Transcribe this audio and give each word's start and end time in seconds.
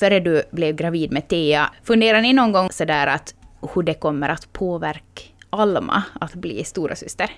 före 0.00 0.20
du 0.20 0.42
blev 0.50 0.76
gravid 0.76 1.12
med 1.12 1.28
Thea, 1.28 1.70
funderar 1.84 2.20
ni 2.20 2.32
någon 2.32 2.52
gång 2.52 2.70
sådär 2.70 3.06
att 3.06 3.34
hur 3.74 3.82
det 3.82 3.94
kommer 3.94 4.28
att 4.28 4.52
påverka 4.52 5.22
Alma 5.50 6.02
att 6.20 6.34
bli 6.34 6.64
stora 6.64 6.96
syster? 6.96 7.30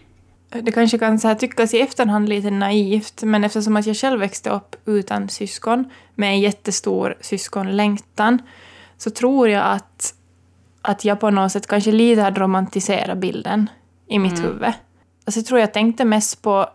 Det 0.51 0.73
kanske 0.73 0.99
kan 0.99 1.19
så 1.19 1.29
här 1.29 1.35
tyckas 1.35 1.75
i 1.75 1.81
efterhand 1.81 2.29
lite 2.29 2.51
naivt, 2.51 3.23
men 3.23 3.45
eftersom 3.45 3.77
att 3.77 3.87
jag 3.87 3.97
själv 3.97 4.21
växte 4.21 4.51
upp 4.51 4.77
utan 4.87 5.29
syskon, 5.29 5.91
med 6.15 6.29
en 6.29 6.41
jättestor 6.41 7.15
syskonlängtan, 7.21 8.39
så 8.97 9.11
tror 9.11 9.49
jag 9.49 9.65
att, 9.67 10.15
att 10.83 11.05
jag 11.05 11.21
på 11.21 11.31
något 11.31 11.53
sätt 11.53 11.67
kanske 11.67 11.93
lite 11.93 12.23
hade 12.23 12.41
romantiserat 12.41 13.19
bilden 13.19 13.71
i 14.09 14.19
mitt 14.19 14.39
mm. 14.39 14.45
huvud. 14.45 14.73
Alltså 15.25 15.41
jag 15.41 15.47
tror 15.47 15.61
jag 15.61 15.73
tänkte 15.73 16.05
mest 16.05 16.43
på 16.43 16.71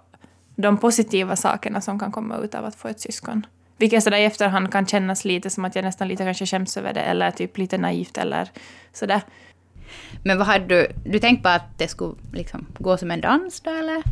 de 0.55 0.77
positiva 0.77 1.35
sakerna 1.35 1.81
som 1.81 1.99
kan 1.99 2.11
komma 2.11 2.37
ut 2.37 2.55
av 2.55 2.65
att 2.65 2.75
få 2.75 2.87
ett 2.87 2.99
syskon. 2.99 3.45
Vilket 3.77 4.03
sådär 4.03 4.17
i 4.17 4.25
efterhand 4.25 4.71
kan 4.71 4.85
kännas 4.85 5.25
lite 5.25 5.49
som 5.49 5.65
att 5.65 5.75
jag 5.75 5.85
nästan 5.85 6.07
lite 6.07 6.23
kanske 6.23 6.45
skäms 6.45 6.77
över 6.77 6.93
det, 6.93 7.01
eller 7.01 7.31
typ 7.31 7.57
lite 7.57 7.77
naivt 7.77 8.17
eller 8.17 8.49
sådär. 8.93 9.21
Men 10.23 10.37
vad 10.37 10.47
hade 10.47 10.65
du... 10.65 10.87
Du 11.05 11.19
tänkte 11.19 11.43
på 11.43 11.49
att 11.49 11.77
det 11.77 11.87
skulle 11.87 12.15
liksom 12.33 12.65
gå 12.79 12.97
som 12.97 13.11
en 13.11 13.21
dans 13.21 13.61
då, 13.61 13.71
eller? 13.71 14.03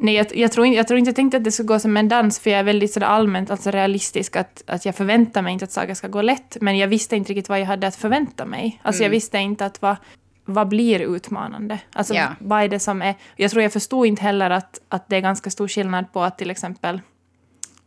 Nej, 0.00 0.14
jag, 0.14 0.26
jag, 0.36 0.52
tror, 0.52 0.66
jag 0.66 0.88
tror 0.88 0.98
inte 0.98 1.08
jag 1.08 1.16
tänkte 1.16 1.36
att 1.36 1.44
det 1.44 1.52
skulle 1.52 1.66
gå 1.66 1.78
som 1.78 1.96
en 1.96 2.08
dans, 2.08 2.38
för 2.38 2.50
jag 2.50 2.58
är 2.60 2.64
väldigt 2.64 2.92
sådär 2.92 3.06
allmänt 3.06 3.50
alltså 3.50 3.70
realistisk, 3.70 4.36
att, 4.36 4.62
att 4.66 4.84
jag 4.84 4.94
förväntar 4.94 5.42
mig 5.42 5.52
inte 5.52 5.64
att 5.64 5.72
saker 5.72 5.94
ska 5.94 6.08
gå 6.08 6.22
lätt, 6.22 6.56
men 6.60 6.78
jag 6.78 6.88
visste 6.88 7.16
inte 7.16 7.30
riktigt 7.32 7.48
vad 7.48 7.60
jag 7.60 7.66
hade 7.66 7.86
att 7.86 7.96
förvänta 7.96 8.44
mig. 8.44 8.80
Alltså 8.82 9.02
mm. 9.02 9.06
jag 9.06 9.10
visste 9.10 9.38
inte 9.38 9.66
att 9.66 9.82
vad, 9.82 9.96
vad 10.44 10.68
blir 10.68 11.16
utmanande? 11.16 11.78
Alltså 11.92 12.14
ja. 12.14 12.28
vad 12.38 12.62
är 12.62 12.68
det 12.68 12.78
som 12.78 13.02
är... 13.02 13.14
Jag 13.36 13.50
tror 13.50 13.62
jag 13.62 13.72
förstod 13.72 14.06
inte 14.06 14.22
heller 14.22 14.50
att, 14.50 14.80
att 14.88 15.08
det 15.08 15.16
är 15.16 15.20
ganska 15.20 15.50
stor 15.50 15.68
skillnad 15.68 16.12
på 16.12 16.22
att 16.22 16.38
till 16.38 16.50
exempel 16.50 17.00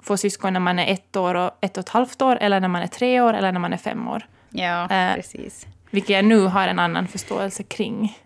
få 0.02 0.18
syskon 0.18 0.54
när 0.54 0.60
man 0.60 0.80
är 0.80 0.94
ett 0.94 1.16
år 1.16 1.36
och 1.36 1.52
ett 1.62 1.78
och 1.78 1.84
ett 1.84 1.90
halvt 1.90 2.22
år, 2.22 2.38
eller 2.42 2.60
när 2.60 2.68
man 2.68 2.82
är 2.82 2.88
tre 2.88 3.22
år, 3.22 3.34
eller 3.34 3.52
när 3.52 3.60
man 3.60 3.74
är 3.74 3.78
fem 3.78 4.08
år. 4.08 4.26
Ja, 4.50 4.84
eh, 4.84 5.16
precis. 5.16 5.68
Vilket 5.90 6.10
jag 6.10 6.26
nu 6.26 6.46
har 6.46 6.68
en 6.68 6.80
annan 6.80 7.08
förståelse 7.08 7.64
kring. 7.64 8.18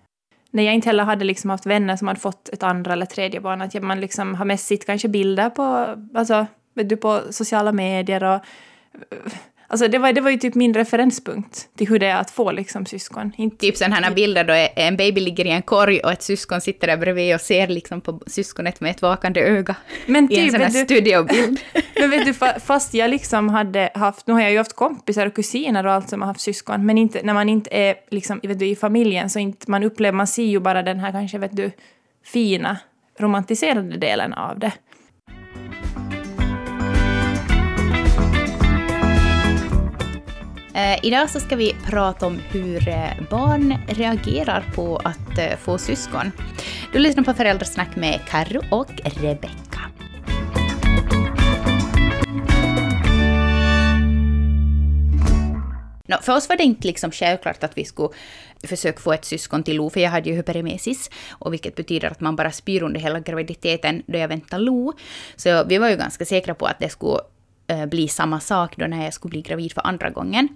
När 0.51 0.63
jag 0.63 0.73
inte 0.73 0.89
heller 0.89 1.03
hade 1.03 1.25
liksom 1.25 1.49
haft 1.49 1.65
vänner 1.65 1.95
som 1.95 2.07
hade 2.07 2.19
fått 2.19 2.49
ett 2.49 2.63
andra 2.63 2.93
eller 2.93 3.05
tredje 3.05 3.41
barn, 3.41 3.61
att 3.61 3.81
man 3.81 3.99
liksom 3.99 4.35
har 4.35 4.45
mest 4.45 4.67
sett 4.67 4.85
kanske 4.85 5.07
bilder 5.07 5.49
på, 5.49 5.95
alltså, 6.13 6.45
du, 6.73 6.97
på 6.97 7.21
sociala 7.29 7.71
medier 7.71 8.23
och 8.23 8.41
Alltså 9.67 9.87
det 9.87 9.97
var, 9.97 10.13
det 10.13 10.21
var 10.21 10.31
ju 10.31 10.37
typ 10.37 10.55
min 10.55 10.73
referenspunkt 10.73 11.69
till 11.77 11.87
hur 11.87 11.99
det 11.99 12.07
är 12.07 12.15
att 12.15 12.31
få 12.31 12.51
liksom 12.51 12.85
syskon. 12.85 13.31
Inte, 13.37 13.57
typ 13.57 13.77
sådana 13.77 13.95
här 13.95 14.11
bilder 14.11 14.43
då 14.43 14.53
en 14.75 14.97
baby 14.97 15.21
ligger 15.21 15.45
i 15.45 15.49
en 15.49 15.61
korg 15.61 15.99
och 15.99 16.11
ett 16.11 16.21
syskon 16.21 16.61
sitter 16.61 16.87
där 16.87 16.97
bredvid 16.97 17.35
och 17.35 17.41
ser 17.41 17.67
liksom 17.67 18.01
på 18.01 18.21
syskonet 18.27 18.81
med 18.81 18.91
ett 18.91 19.01
vakande 19.01 19.41
öga. 19.41 19.75
Men 20.05 20.27
typ, 20.27 20.37
I 20.37 20.39
en 20.39 20.45
typ, 20.45 20.51
sån 20.51 20.61
här 20.61 20.71
du, 20.71 20.85
studiobild. 20.85 21.59
men 21.99 22.09
vet 22.09 22.25
du, 22.25 22.33
fast 22.59 22.93
jag 22.93 23.09
liksom 23.09 23.49
hade 23.49 23.89
haft, 23.93 24.27
nu 24.27 24.33
har 24.33 24.41
jag 24.41 24.51
ju 24.51 24.57
haft 24.57 24.73
kompisar 24.73 25.25
och 25.25 25.33
kusiner 25.33 25.85
och 25.85 25.91
allt 25.91 26.09
som 26.09 26.21
har 26.21 26.27
haft 26.27 26.41
syskon, 26.41 26.85
men 26.85 26.97
inte, 26.97 27.21
när 27.23 27.33
man 27.33 27.49
inte 27.49 27.69
är 27.71 27.95
liksom, 28.09 28.39
vet 28.43 28.59
du, 28.59 28.67
i 28.67 28.75
familjen 28.75 29.29
så 29.29 29.39
inte 29.39 29.71
man 29.71 29.83
upplever, 29.83 30.17
man 30.17 30.27
ser 30.27 30.43
ju 30.43 30.59
bara 30.59 30.83
den 30.83 30.99
här 30.99 31.11
kanske, 31.11 31.37
vet 31.37 31.55
du, 31.55 31.71
fina 32.25 32.77
romantiserade 33.19 33.97
delen 33.97 34.33
av 34.33 34.59
det. 34.59 34.71
Eh, 40.75 41.05
idag 41.05 41.29
så 41.29 41.39
ska 41.39 41.55
vi 41.55 41.75
prata 41.85 42.27
om 42.27 42.39
hur 42.51 42.87
eh, 42.87 43.09
barn 43.29 43.77
reagerar 43.87 44.63
på 44.75 44.97
att 44.97 45.37
eh, 45.37 45.57
få 45.57 45.77
syskon. 45.77 46.31
Du 46.93 46.99
lyssnar 46.99 47.23
på 47.23 47.33
Föräldrasnack 47.33 47.95
med 47.95 48.19
Karro 48.27 48.61
och 48.71 48.91
Rebecka. 49.03 49.81
No, 56.07 56.15
för 56.21 56.35
oss 56.35 56.49
var 56.49 56.57
det 56.57 56.63
inte 56.63 56.87
liksom 56.87 57.11
självklart 57.11 57.63
att 57.63 57.77
vi 57.77 57.85
skulle 57.85 58.09
försöka 58.63 58.99
få 58.99 59.13
ett 59.13 59.25
syskon 59.25 59.63
till 59.63 59.75
Lo, 59.75 59.89
för 59.89 59.99
jag 59.99 60.09
hade 60.09 60.29
ju 60.29 60.35
hyperemesis, 60.35 61.09
och 61.31 61.53
vilket 61.53 61.75
betyder 61.75 62.07
att 62.07 62.19
man 62.19 62.35
bara 62.35 62.51
spyr 62.51 62.83
under 62.83 62.99
hela 62.99 63.19
graviditeten 63.19 64.03
då 64.05 64.17
jag 64.17 64.27
väntar 64.27 64.59
Lo. 64.59 64.93
Så 65.35 65.63
vi 65.63 65.77
var 65.77 65.89
ju 65.89 65.95
ganska 65.95 66.25
säkra 66.25 66.55
på 66.55 66.65
att 66.65 66.79
det 66.79 66.89
skulle 66.89 67.19
eh, 67.67 67.85
bli 67.85 68.07
samma 68.07 68.39
sak 68.39 68.77
då 68.77 68.87
när 68.87 69.03
jag 69.03 69.13
skulle 69.13 69.29
bli 69.29 69.41
gravid 69.41 69.73
för 69.73 69.87
andra 69.87 70.09
gången. 70.09 70.47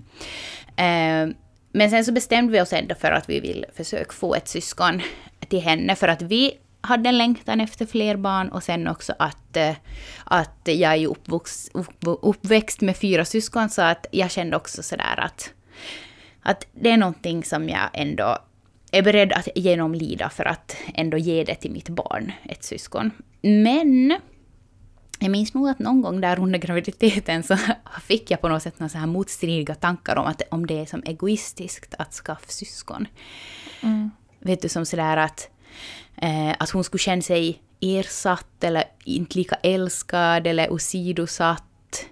Eh, 0.76 1.36
men 1.72 1.90
sen 1.90 2.06
så 2.06 2.12
bestämde 2.12 2.54
vi 2.54 2.62
oss 2.62 2.74
ändå 2.74 2.96
för 2.96 3.12
att 3.12 3.30
vi 3.30 3.40
vill 3.40 3.66
försöka 3.76 4.12
få 4.12 4.36
ett 4.36 4.48
syskon 4.48 5.02
till 5.48 5.62
henne, 5.62 5.96
för 5.96 6.08
att 6.08 6.22
vi 6.22 6.54
hade 6.82 7.10
en 7.10 7.18
längtan 7.18 7.62
efter 7.62 7.86
fler 7.86 8.16
barn 8.16 8.50
och 8.50 8.64
sen 8.64 8.88
också 8.88 9.14
att, 9.20 9.58
eh, 9.58 9.76
att 10.24 10.60
jag 10.64 10.96
är 10.96 11.08
uppvuxen, 11.08 11.86
uppväxt 12.02 12.82
med 12.82 12.98
fyra 12.98 13.26
syskon, 13.26 13.70
så 13.70 13.82
att 13.82 14.06
jag 14.12 14.32
kände 14.32 14.58
också 14.58 14.84
sådär 14.84 15.20
att, 15.20 15.54
att 16.42 16.68
det 16.72 16.92
är 16.92 16.98
någonting 16.98 17.44
som 17.44 17.70
jag 17.70 17.90
ändå 17.94 18.38
är 18.92 19.02
beredd 19.02 19.34
att 19.34 19.48
genomlida 19.56 20.30
för 20.30 20.46
att 20.46 20.78
ändå 20.94 21.18
ge 21.18 21.44
det 21.44 21.56
till 21.56 21.72
mitt 21.72 21.90
barn, 21.90 22.32
ett 22.44 22.64
syskon. 22.64 23.12
Men 23.42 24.20
jag 25.20 25.32
minns 25.32 25.54
nog 25.54 25.70
att 25.70 25.80
någon 25.80 26.02
gång 26.02 26.22
där 26.22 26.40
under 26.40 26.60
graviditeten 26.60 27.44
så 27.44 27.58
fick 28.02 28.32
jag 28.32 28.42
på 28.42 28.50
något 28.50 28.64
sätt 28.64 28.80
några 28.80 28.90
så 28.90 28.98
här 28.98 29.08
motstridiga 29.08 29.76
tankar 29.76 30.16
om 30.16 30.26
att 30.26 30.42
om 30.52 30.68
det 30.68 30.80
är 30.80 30.86
som 30.86 31.04
egoistiskt 31.06 31.96
att 31.98 32.14
skaffa 32.14 32.48
syskon. 32.48 33.08
Mm. 33.82 34.12
Vet 34.40 34.62
du, 34.62 34.70
som 34.70 34.86
sådär 34.86 35.18
att, 35.18 35.50
eh, 36.16 36.56
att 36.60 36.70
hon 36.70 36.84
skulle 36.84 37.00
känna 37.00 37.22
sig 37.22 37.62
ersatt 37.82 38.64
eller 38.64 38.84
inte 39.06 39.38
lika 39.38 39.56
älskad 39.56 40.48
eller 40.48 40.72
åsidosatt. 40.72 42.06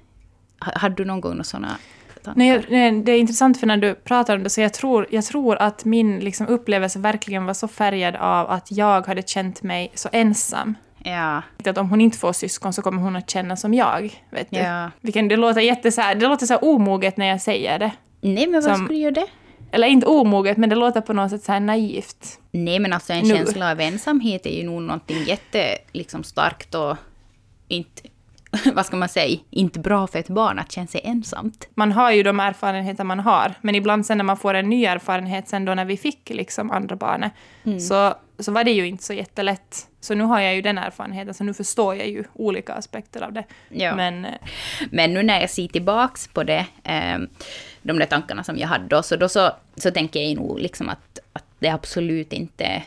Hade 0.59 0.95
du 0.95 1.05
någon 1.05 1.21
gång 1.21 1.31
några 1.31 1.43
sådana 1.43 1.77
tankar? 2.23 2.39
Nej, 2.39 2.65
nej, 2.69 3.01
det 3.01 3.11
är 3.11 3.19
intressant 3.19 3.59
för 3.59 3.67
när 3.67 3.77
du 3.77 3.95
pratar 3.95 4.35
om 4.35 4.43
det, 4.43 4.49
så 4.49 4.61
jag 4.61 4.73
tror, 4.73 5.07
jag 5.09 5.25
tror 5.25 5.55
att 5.55 5.85
min 5.85 6.19
liksom, 6.19 6.47
upplevelse 6.47 6.99
verkligen 6.99 7.45
var 7.45 7.53
så 7.53 7.67
färgad 7.67 8.15
av 8.15 8.49
att 8.49 8.71
jag 8.71 9.07
hade 9.07 9.21
känt 9.21 9.63
mig 9.63 9.91
så 9.95 10.09
ensam. 10.11 10.75
Ja. 11.03 11.41
Att 11.65 11.77
om 11.77 11.89
hon 11.89 12.01
inte 12.01 12.17
får 12.17 12.33
syskon 12.33 12.73
så 12.73 12.81
kommer 12.81 13.01
hon 13.01 13.15
att 13.15 13.29
känna 13.29 13.55
som 13.55 13.73
jag. 13.73 14.23
Vet 14.29 14.51
du? 14.51 14.57
Ja. 14.57 14.91
Vilken, 15.01 15.27
det 15.27 15.35
låter 15.35 15.61
jätte 15.61 15.91
så 15.91 16.01
här, 16.01 16.15
det 16.15 16.27
låter 16.27 16.45
så 16.45 16.53
här 16.53 16.63
omoget 16.63 17.17
när 17.17 17.25
jag 17.25 17.41
säger 17.41 17.79
det. 17.79 17.91
Nej, 18.21 18.47
men 18.47 18.53
vad 18.53 18.63
som, 18.63 18.85
skulle 18.85 18.99
göra 18.99 19.11
det? 19.11 19.27
Eller 19.71 19.87
inte 19.87 20.07
omoget, 20.07 20.57
men 20.57 20.69
det 20.69 20.75
låter 20.75 21.01
på 21.01 21.13
något 21.13 21.29
sätt 21.29 21.43
så 21.43 21.51
här 21.51 21.59
naivt. 21.59 22.39
Nej, 22.51 22.79
men 22.79 22.93
alltså 22.93 23.13
en 23.13 23.27
nu. 23.27 23.35
känsla 23.35 23.71
av 23.71 23.79
ensamhet 23.79 24.45
är 24.45 24.57
ju 24.57 24.63
nog 24.63 24.81
någonting 24.81 25.23
jätte 25.23 25.77
liksom, 25.91 26.23
starkt 26.23 26.75
och 26.75 26.97
inte 27.67 28.01
vad 28.73 28.85
ska 28.85 28.97
man 28.97 29.09
säga, 29.09 29.39
inte 29.49 29.79
bra 29.79 30.07
för 30.07 30.19
ett 30.19 30.27
barn 30.27 30.59
att 30.59 30.71
känna 30.71 30.87
sig 30.87 31.01
ensamt. 31.03 31.67
Man 31.75 31.91
har 31.91 32.11
ju 32.11 32.23
de 32.23 32.39
erfarenheter 32.39 33.03
man 33.03 33.19
har, 33.19 33.53
men 33.61 33.75
ibland 33.75 34.05
sen 34.05 34.17
när 34.17 34.25
man 34.25 34.37
får 34.37 34.53
en 34.53 34.69
ny 34.69 34.85
erfarenhet 34.85 35.47
sen 35.47 35.65
då 35.65 35.73
när 35.73 35.85
vi 35.85 35.97
fick 35.97 36.29
liksom 36.29 36.71
andra 36.71 36.95
barnet, 36.95 37.31
mm. 37.63 37.79
så, 37.79 38.13
så 38.39 38.51
var 38.51 38.63
det 38.63 38.71
ju 38.71 38.87
inte 38.87 39.03
så 39.03 39.13
jättelätt. 39.13 39.87
Så 39.99 40.15
nu 40.15 40.23
har 40.23 40.39
jag 40.39 40.55
ju 40.55 40.61
den 40.61 40.77
erfarenheten, 40.77 41.33
så 41.33 41.43
nu 41.43 41.53
förstår 41.53 41.95
jag 41.95 42.07
ju 42.07 42.23
olika 42.33 42.73
aspekter 42.73 43.21
av 43.21 43.33
det. 43.33 43.43
Ja. 43.69 43.95
Men, 43.95 44.25
eh, 44.25 44.33
men 44.91 45.13
nu 45.13 45.23
när 45.23 45.41
jag 45.41 45.49
ser 45.49 45.67
tillbaks 45.67 46.27
på 46.27 46.43
det, 46.43 46.65
eh, 46.83 47.17
de 47.81 47.99
där 47.99 48.05
tankarna 48.05 48.43
som 48.43 48.57
jag 48.57 48.67
hade 48.67 48.87
då, 48.87 49.03
så, 49.03 49.15
då 49.15 49.29
så, 49.29 49.51
så 49.75 49.91
tänker 49.91 50.19
jag 50.19 50.35
nog 50.35 50.59
liksom 50.59 50.89
att, 50.89 51.19
att 51.33 51.45
det 51.59 51.69
absolut 51.69 52.33
inte 52.33 52.83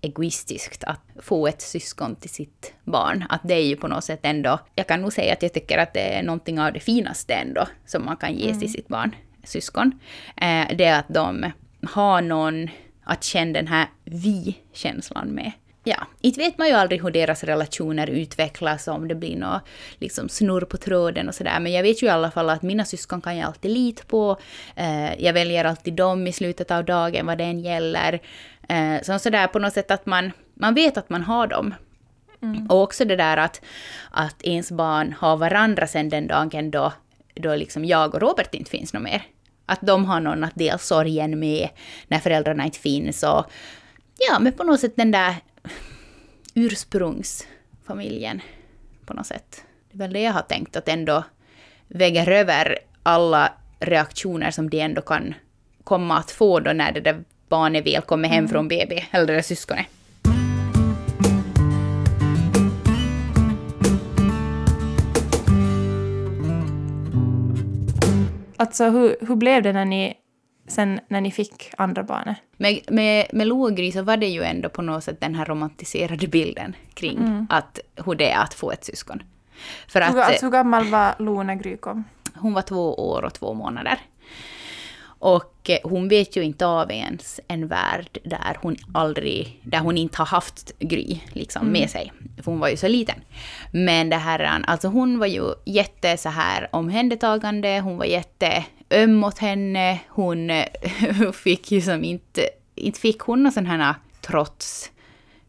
egoistiskt 0.00 0.84
att 0.84 1.00
få 1.22 1.46
ett 1.46 1.62
syskon 1.62 2.16
till 2.16 2.30
sitt 2.30 2.74
barn. 2.84 3.24
Att 3.28 3.40
det 3.44 3.54
är 3.54 3.64
ju 3.64 3.76
på 3.76 3.88
något 3.88 4.04
sätt 4.04 4.20
ändå, 4.22 4.58
jag 4.74 4.86
kan 4.86 5.02
nog 5.02 5.12
säga 5.12 5.32
att 5.32 5.42
jag 5.42 5.52
tycker 5.52 5.78
att 5.78 5.94
det 5.94 6.14
är 6.14 6.22
någonting 6.22 6.60
av 6.60 6.72
det 6.72 6.80
finaste 6.80 7.34
ändå 7.34 7.68
som 7.86 8.04
man 8.04 8.16
kan 8.16 8.34
ge 8.34 8.48
mm. 8.48 8.60
till 8.60 8.72
sitt 8.72 8.88
barn, 8.88 9.14
syskon. 9.44 10.00
Eh, 10.36 10.66
det 10.76 10.84
är 10.84 10.98
att 10.98 11.08
de 11.08 11.52
har 11.82 12.22
någon 12.22 12.68
att 13.04 13.24
känna 13.24 13.52
den 13.52 13.66
här 13.66 13.86
vi-känslan 14.04 15.28
med. 15.28 15.52
Ja, 15.84 16.06
inte 16.20 16.40
vet 16.40 16.58
man 16.58 16.68
ju 16.68 16.74
aldrig 16.74 17.02
hur 17.02 17.10
deras 17.10 17.44
relationer 17.44 18.10
utvecklas, 18.10 18.88
om 18.88 19.08
det 19.08 19.14
blir 19.14 19.36
något 19.36 19.62
liksom 19.98 20.28
snurr 20.28 20.60
på 20.60 20.76
tråden 20.76 21.28
och 21.28 21.34
sådär. 21.34 21.60
Men 21.60 21.72
jag 21.72 21.82
vet 21.82 22.02
ju 22.02 22.06
i 22.06 22.10
alla 22.10 22.30
fall 22.30 22.50
att 22.50 22.62
mina 22.62 22.84
syskon 22.84 23.20
kan 23.20 23.36
jag 23.36 23.46
alltid 23.46 23.70
lita 23.70 24.04
på. 24.04 24.36
Eh, 24.76 25.22
jag 25.24 25.32
väljer 25.32 25.64
alltid 25.64 25.94
dem 25.94 26.26
i 26.26 26.32
slutet 26.32 26.70
av 26.70 26.84
dagen, 26.84 27.26
vad 27.26 27.38
det 27.38 27.44
än 27.44 27.60
gäller. 27.60 28.20
Eh, 28.68 29.02
så 29.02 29.18
sådär 29.18 29.46
på 29.46 29.58
något 29.58 29.72
sätt 29.72 29.90
att 29.90 30.06
man, 30.06 30.32
man 30.54 30.74
vet 30.74 30.96
att 30.96 31.10
man 31.10 31.22
har 31.22 31.46
dem. 31.46 31.74
Mm. 32.42 32.66
Och 32.66 32.82
också 32.82 33.04
det 33.04 33.16
där 33.16 33.36
att, 33.36 33.60
att 34.10 34.42
ens 34.42 34.72
barn 34.72 35.14
har 35.18 35.36
varandra 35.36 35.86
sen 35.86 36.08
den 36.08 36.26
dagen 36.26 36.70
då, 36.70 36.92
då 37.34 37.54
liksom 37.54 37.84
jag 37.84 38.14
och 38.14 38.20
Robert 38.20 38.54
inte 38.54 38.70
finns 38.70 38.92
något 38.92 39.02
mer. 39.02 39.22
Att 39.72 39.80
de 39.80 40.04
har 40.04 40.20
någon 40.20 40.44
att 40.44 40.54
dela 40.54 40.78
sorgen 40.78 41.38
med 41.38 41.68
när 42.08 42.18
föräldrarna 42.18 42.64
inte 42.64 42.78
finns. 42.78 43.22
Och, 43.22 43.44
ja, 44.18 44.38
men 44.40 44.52
på 44.52 44.64
något 44.64 44.80
sätt 44.80 44.96
den 44.96 45.10
där 45.10 45.34
ursprungsfamiljen 46.54 48.40
på 49.06 49.14
något 49.14 49.26
sätt. 49.26 49.64
Det 49.90 49.96
är 49.96 49.98
väl 49.98 50.12
det 50.12 50.20
jag 50.20 50.32
har 50.32 50.42
tänkt 50.42 50.76
att 50.76 50.88
ändå 50.88 51.24
väger 51.88 52.30
över 52.30 52.78
alla 53.02 53.52
reaktioner 53.80 54.50
som 54.50 54.70
de 54.70 54.80
ändå 54.80 55.02
kan 55.02 55.34
komma 55.84 56.18
att 56.18 56.30
få 56.30 56.60
då 56.60 56.72
när 56.72 56.92
det 56.92 57.00
där 57.00 57.24
barnet 57.48 57.86
väl 57.86 58.02
kommer 58.02 58.28
hem 58.28 58.38
mm. 58.38 58.48
från 58.48 58.68
BB, 58.68 59.04
eller 59.10 59.26
det 59.26 59.34
där 59.34 59.42
syskonet. 59.42 59.86
Alltså 68.62 68.90
hur, 68.90 69.16
hur 69.20 69.36
blev 69.36 69.62
det 69.62 69.72
när 69.72 69.84
ni, 69.84 70.14
sen 70.68 71.00
när 71.08 71.20
ni 71.20 71.30
fick 71.30 71.70
andra 71.78 72.02
barnet? 72.02 72.36
Med, 72.56 72.80
med, 72.88 73.26
med 73.32 73.76
Gry 73.76 73.92
så 73.92 74.02
var 74.02 74.16
det 74.16 74.26
ju 74.26 74.42
ändå 74.42 74.68
på 74.68 74.82
något 74.82 75.04
sätt 75.04 75.20
den 75.20 75.34
här 75.34 75.44
romantiserade 75.44 76.26
bilden 76.28 76.76
kring 76.94 77.18
Mm. 77.18 77.46
att, 77.50 77.78
hur 78.06 78.14
det 78.14 78.30
är 78.30 78.42
att 78.42 78.54
få 78.54 78.72
ett 78.72 78.84
syskon. 78.84 79.22
För 79.88 80.00
att 80.00 80.14
alltså, 80.16 80.46
hur 80.46 80.52
gammal 80.52 80.84
var 80.84 81.14
Lo 81.18 81.42
när 81.42 81.54
Gry 81.54 81.76
kom? 81.76 82.04
hon 82.34 82.54
var 82.54 82.62
två 82.62 82.94
år 83.10 83.24
och 83.24 83.34
två 83.34 83.54
månader. 83.54 83.98
Och 85.22 85.70
eh, 85.70 85.78
hon 85.82 86.08
vet 86.08 86.36
ju 86.36 86.42
inte 86.42 86.66
av 86.66 86.90
ens 86.90 87.40
en 87.48 87.68
värld 87.68 88.18
där 88.24 88.58
hon 88.62 88.76
aldrig, 88.94 89.60
där 89.62 89.78
hon 89.78 89.98
inte 89.98 90.18
har 90.18 90.26
haft 90.26 90.78
Gry 90.78 91.18
liksom 91.32 91.66
med 91.66 91.90
sig. 91.90 92.12
För 92.36 92.50
hon 92.50 92.60
var 92.60 92.68
ju 92.68 92.76
så 92.76 92.88
liten. 92.88 93.14
Men 93.72 94.10
det 94.10 94.16
här, 94.16 94.62
alltså 94.66 94.88
hon 94.88 95.18
var 95.18 95.26
ju 95.26 95.54
jätte 95.64 96.16
så 96.16 96.28
här 96.28 96.68
omhändertagande, 96.72 97.80
hon 97.80 97.96
var 97.96 98.04
jätte 98.04 98.64
öm 98.90 99.14
mot 99.14 99.38
henne, 99.38 99.98
hon 100.08 100.50
eh, 100.50 100.66
fick 101.32 101.72
ju 101.72 101.80
som 101.80 102.04
inte, 102.04 102.48
inte 102.74 103.00
fick 103.00 103.20
hon 103.20 103.42
någon 103.42 103.52
sån 103.52 103.66
här 103.66 103.94
trots 104.20 104.90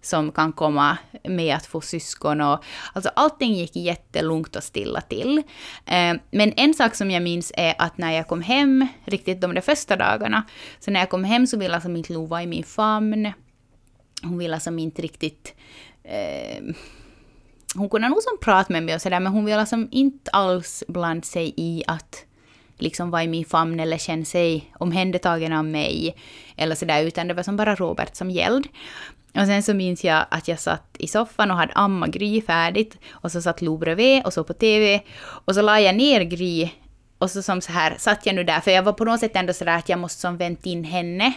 som 0.05 0.31
kan 0.31 0.53
komma 0.53 0.97
med 1.23 1.55
att 1.55 1.65
få 1.65 1.81
syskon. 1.81 2.41
Och, 2.41 2.63
alltså 2.93 3.11
allting 3.15 3.53
gick 3.53 3.75
jättelugnt 3.75 4.55
och 4.55 4.63
stilla 4.63 5.01
till. 5.01 5.37
Eh, 5.85 6.13
men 6.31 6.53
en 6.57 6.73
sak 6.73 6.95
som 6.95 7.11
jag 7.11 7.23
minns 7.23 7.51
är 7.57 7.75
att 7.77 7.97
när 7.97 8.11
jag 8.11 8.27
kom 8.27 8.41
hem, 8.41 8.87
riktigt 9.05 9.41
de 9.41 9.53
där 9.53 9.61
första 9.61 9.95
dagarna, 9.95 10.43
så 10.79 10.91
när 10.91 10.99
jag 10.99 11.09
kom 11.09 11.23
hem 11.23 11.47
så 11.47 11.57
ville 11.57 11.75
alltså 11.75 11.89
inte 11.89 12.13
Lo 12.13 12.25
vara 12.25 12.43
i 12.43 12.47
min 12.47 12.63
famn. 12.63 13.31
Hon 14.23 14.37
ville 14.37 14.53
alltså 14.53 14.77
inte 14.77 15.01
riktigt... 15.01 15.53
Eh, 16.03 16.63
hon 17.75 17.89
kunde 17.89 18.09
nog 18.09 18.21
som 18.21 18.37
prata 18.41 18.73
med 18.73 18.83
mig 18.83 18.95
och 18.95 19.01
sådär, 19.01 19.19
men 19.19 19.31
hon 19.31 19.45
ville 19.45 19.59
alltså 19.59 19.87
inte 19.91 20.31
alls 20.31 20.83
blanda 20.87 21.21
sig 21.21 21.53
i 21.57 21.83
att 21.87 22.25
liksom 22.77 23.11
vara 23.11 23.23
i 23.23 23.27
min 23.27 23.45
famn 23.45 23.79
eller 23.79 23.97
känna 23.97 24.25
sig 24.25 24.73
omhändertagen 24.79 25.53
av 25.53 25.65
mig. 25.65 26.15
Eller 26.55 26.75
sådär, 26.75 27.03
utan 27.03 27.27
det 27.27 27.33
var 27.33 27.43
som 27.43 27.55
bara 27.55 27.75
Robert 27.75 28.15
som 28.15 28.31
gällde. 28.31 28.69
Och 29.37 29.45
sen 29.45 29.63
så 29.63 29.73
minns 29.73 30.03
jag 30.03 30.25
att 30.31 30.47
jag 30.47 30.59
satt 30.59 30.95
i 30.99 31.07
soffan 31.07 31.51
och 31.51 31.57
hade 31.57 31.73
amma 31.73 32.07
Gry 32.07 32.41
färdigt. 32.41 32.97
Och 33.11 33.31
så 33.31 33.41
satt 33.41 33.61
Lo 33.61 33.77
bredvid 33.77 34.25
och 34.25 34.33
så 34.33 34.43
på 34.43 34.53
TV. 34.53 35.01
Och 35.19 35.55
så 35.55 35.61
la 35.61 35.79
jag 35.79 35.95
ner 35.95 36.21
Gry. 36.21 36.69
Och 37.17 37.31
så 37.31 37.41
som 37.41 37.61
så 37.61 37.71
här 37.71 37.95
satt 37.97 38.25
jag 38.25 38.35
nu 38.35 38.43
där, 38.43 38.59
för 38.59 38.71
jag 38.71 38.83
var 38.83 38.93
på 38.93 39.05
något 39.05 39.19
sätt 39.19 39.35
ändå 39.35 39.53
sådär 39.53 39.77
att 39.77 39.89
jag 39.89 39.99
måste 39.99 40.21
som 40.21 40.37
vänt 40.37 40.65
in 40.65 40.83
henne. 40.83 41.33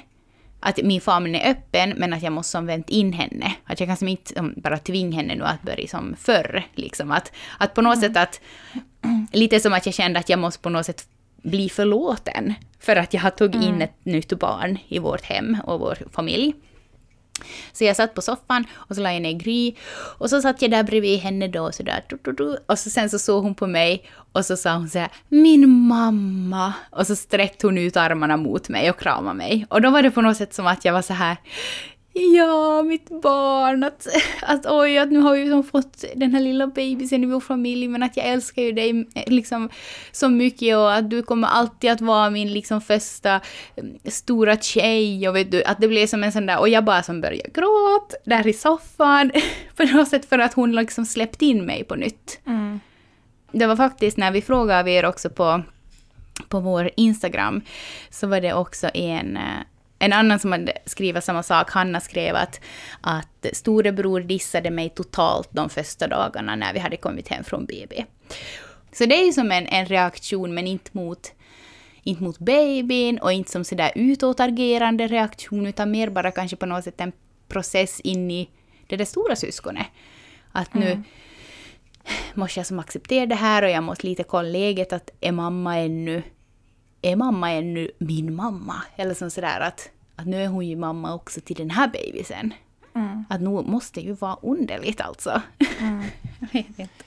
Att 0.61 0.83
min 0.83 1.01
famn 1.01 1.35
är 1.35 1.51
öppen, 1.51 1.95
men 1.97 2.13
att 2.13 2.23
jag 2.23 2.33
måste 2.33 2.51
som 2.51 2.67
vänt 2.67 2.91
in 2.91 3.13
henne. 3.13 3.55
Att 3.65 3.81
jag 3.81 3.89
kan 3.89 3.97
som 3.97 4.09
inte 4.09 4.53
bara 4.57 4.79
tvinga 4.79 5.17
henne 5.17 5.35
nu 5.35 5.45
att 5.45 5.63
börja 5.63 5.89
som 5.89 6.17
förr. 6.19 6.63
Liksom. 6.75 7.11
Att, 7.11 7.33
att 7.59 7.75
på 7.75 7.83
något 7.83 8.01
sätt 8.01 8.17
att... 8.17 8.41
Lite 9.33 9.61
som 9.61 9.73
att 9.73 9.87
jag 9.87 9.95
kände 9.95 10.19
att 10.19 10.29
jag 10.29 10.39
måste 10.39 10.63
på 10.63 10.69
något 10.69 10.87
sätt 10.87 11.09
bli 11.43 11.69
förlåten. 11.69 12.55
För 12.81 12.97
att 12.97 13.15
jag 13.15 13.21
har 13.21 13.31
tagit 13.31 13.63
in 13.63 13.83
ett 13.83 14.05
nytt 14.05 14.39
barn 14.39 14.79
i 14.89 14.99
vårt 14.99 15.25
hem 15.25 15.57
och 15.65 15.81
vår 15.81 15.99
familj. 16.13 16.55
Så 17.73 17.85
jag 17.85 17.97
satt 17.97 18.15
på 18.15 18.23
soffan 18.23 18.65
och 18.75 18.97
så 18.97 19.03
la 19.03 19.12
jag 19.12 19.23
ner 19.23 19.33
Gry. 19.33 19.75
Och 20.19 20.31
så 20.31 20.43
satt 20.43 20.62
jag 20.62 20.71
där 20.71 20.83
bredvid 20.83 21.19
henne 21.19 21.49
då 21.49 21.73
sådär. 21.73 22.05
Och 22.67 22.79
så 22.79 22.91
sen 22.91 23.11
så 23.11 23.19
såg 23.19 23.43
hon 23.43 23.55
på 23.55 23.67
mig 23.67 24.05
och 24.33 24.44
så 24.44 24.56
sa 24.56 24.75
hon 24.75 24.88
så 24.88 24.99
här 24.99 25.11
Min 25.29 25.69
mamma! 25.69 26.73
Och 26.91 27.06
så 27.06 27.17
sträckte 27.17 27.67
hon 27.67 27.79
ut 27.79 27.97
armarna 27.97 28.37
mot 28.37 28.69
mig 28.69 28.91
och 28.91 29.00
kramade 29.00 29.37
mig. 29.37 29.67
Och 29.71 29.83
då 29.83 29.91
var 29.91 30.03
det 30.03 30.11
på 30.11 30.21
något 30.21 30.37
sätt 30.37 30.55
som 30.55 30.67
att 30.67 30.85
jag 30.85 30.93
var 30.93 31.03
så 31.03 31.12
här 31.12 31.37
Ja, 32.19 32.83
mitt 32.83 33.09
barn, 33.23 33.85
att, 33.85 34.07
att 34.43 34.67
oj, 34.67 34.99
att 34.99 35.11
nu 35.11 35.19
har 35.19 35.35
vi 35.35 35.45
ju 35.45 35.63
fått 35.63 36.05
den 36.15 36.35
här 36.35 36.41
lilla 36.41 36.67
bebisen 36.67 37.25
i 37.25 37.27
vår 37.27 37.41
familj, 37.41 37.89
men 37.89 38.03
att 38.03 38.17
jag 38.17 38.27
älskar 38.27 38.63
ju 38.63 38.73
dig 38.73 39.07
liksom 39.27 39.69
så 40.13 40.29
mycket 40.29 40.77
och 40.77 40.95
att 40.95 41.11
du 41.11 41.23
kommer 41.23 41.49
alltid 41.49 41.91
att 41.91 42.01
vara 42.01 42.31
min 42.31 42.53
liksom 42.53 42.81
första 42.81 43.41
mm, 43.77 43.99
stora 44.05 44.57
tjej 44.57 45.29
och 45.29 45.37
vet 45.37 45.51
du, 45.51 45.65
att 45.65 45.81
det 45.81 45.89
blev 45.89 46.07
som 46.07 46.25
en 46.25 46.33
sån 46.33 46.47
där, 46.47 46.59
och 46.59 46.69
jag 46.69 46.85
bara 46.85 47.03
som 47.03 47.21
började 47.21 47.51
gråta 47.55 48.17
där 48.25 48.47
i 48.47 48.53
soffan, 48.53 49.33
på 49.77 49.85
något 49.85 50.09
sätt 50.09 50.29
för 50.29 50.39
att 50.39 50.55
hon 50.55 50.73
liksom 50.73 51.07
släppte 51.07 51.47
in 51.47 51.67
mig 51.67 51.85
på 51.85 51.95
nytt. 51.95 52.41
Mm. 52.47 52.81
Det 53.53 53.67
var 53.67 53.77
faktiskt 53.77 54.17
när 54.17 54.31
vi 54.31 54.43
frågade 54.43 54.91
er 54.91 55.05
också 55.05 55.31
på, 55.31 55.62
på 56.49 56.61
vår 56.61 56.91
Instagram, 56.97 57.61
så 58.11 58.27
var 58.27 58.41
det 58.41 58.55
också 58.55 58.89
en, 58.95 59.37
eh, 59.37 59.43
en 59.99 60.13
annan 60.13 60.39
som 60.39 60.53
hade 60.53 60.73
skrivit 60.87 61.25
samma 61.25 61.43
sak. 61.43 61.71
Hanna 61.71 62.01
skrev 62.01 62.37
att, 62.37 62.61
att 63.01 63.47
storebror 63.53 64.21
dissade 64.21 64.71
mig 64.71 64.91
totalt 64.91 65.49
de 65.53 65.69
första 65.69 66.07
dagarna 66.09 66.57
när 66.57 66.73
vi 66.73 66.79
hade 66.79 66.97
kommit 66.97 67.29
hem 67.29 67.45
från 67.45 67.67
BB. 67.67 68.05
Så 68.93 69.07
det 69.07 69.15
är 69.15 69.27
ju 69.27 69.33
som 69.33 69.53
en, 69.53 69.67
en 69.67 69.87
reaktion, 69.87 70.55
men 70.55 70.67
inte 70.67 70.91
mot, 70.93 71.33
inte 72.03 72.23
mot 72.23 72.39
babyn 72.39 73.19
och 73.19 73.33
inte 73.33 73.51
som 73.51 73.65
sådär 73.65 73.93
utåtagerande 73.95 75.07
reaktion, 75.07 75.67
utan 75.67 75.91
mer 75.91 76.11
bara 76.11 76.31
kanske 76.31 76.57
på 76.57 76.67
något 76.67 76.85
sätt 76.85 77.01
en 77.01 77.13
process 77.49 78.01
in 78.01 78.31
i 78.31 78.51
det 78.87 78.97
där 78.97 79.05
stora 79.05 79.37
syskonet. 79.37 79.87
Att 80.53 80.75
nu 80.75 81.03
måste 82.35 82.61
jag 82.61 82.67
som 82.67 82.79
acceptera 82.79 83.27
det 83.27 83.35
här 83.35 83.63
och 83.63 83.71
jag 83.71 83.83
måste 83.83 84.07
lite 84.07 84.23
kolla 84.23 84.49
läget 84.49 84.93
att 84.93 85.11
är 85.21 85.33
mamma 85.33 85.79
ännu, 85.79 86.23
är 87.06 87.17
mamma 87.17 87.53
ännu 87.53 87.91
min 87.99 88.35
mamma? 88.35 88.75
Eller 88.97 89.14
som 89.14 89.31
sådär 89.31 89.61
att, 89.61 89.91
att 90.17 90.26
nu 90.26 90.43
är 90.43 90.49
hon 90.49 90.67
ju 90.67 90.76
mamma 90.76 91.14
också 91.14 91.41
till 91.41 91.56
den 91.56 91.70
här 91.70 91.88
bebisen. 91.88 92.55
Mm. 92.94 93.25
Att 93.29 93.41
nu 93.41 93.50
måste 93.50 94.00
ju 94.00 94.12
vara 94.12 94.37
underligt 94.43 95.00
alltså. 95.00 95.43
jag 96.41 96.49
vet 96.53 96.79
inte. 96.79 97.05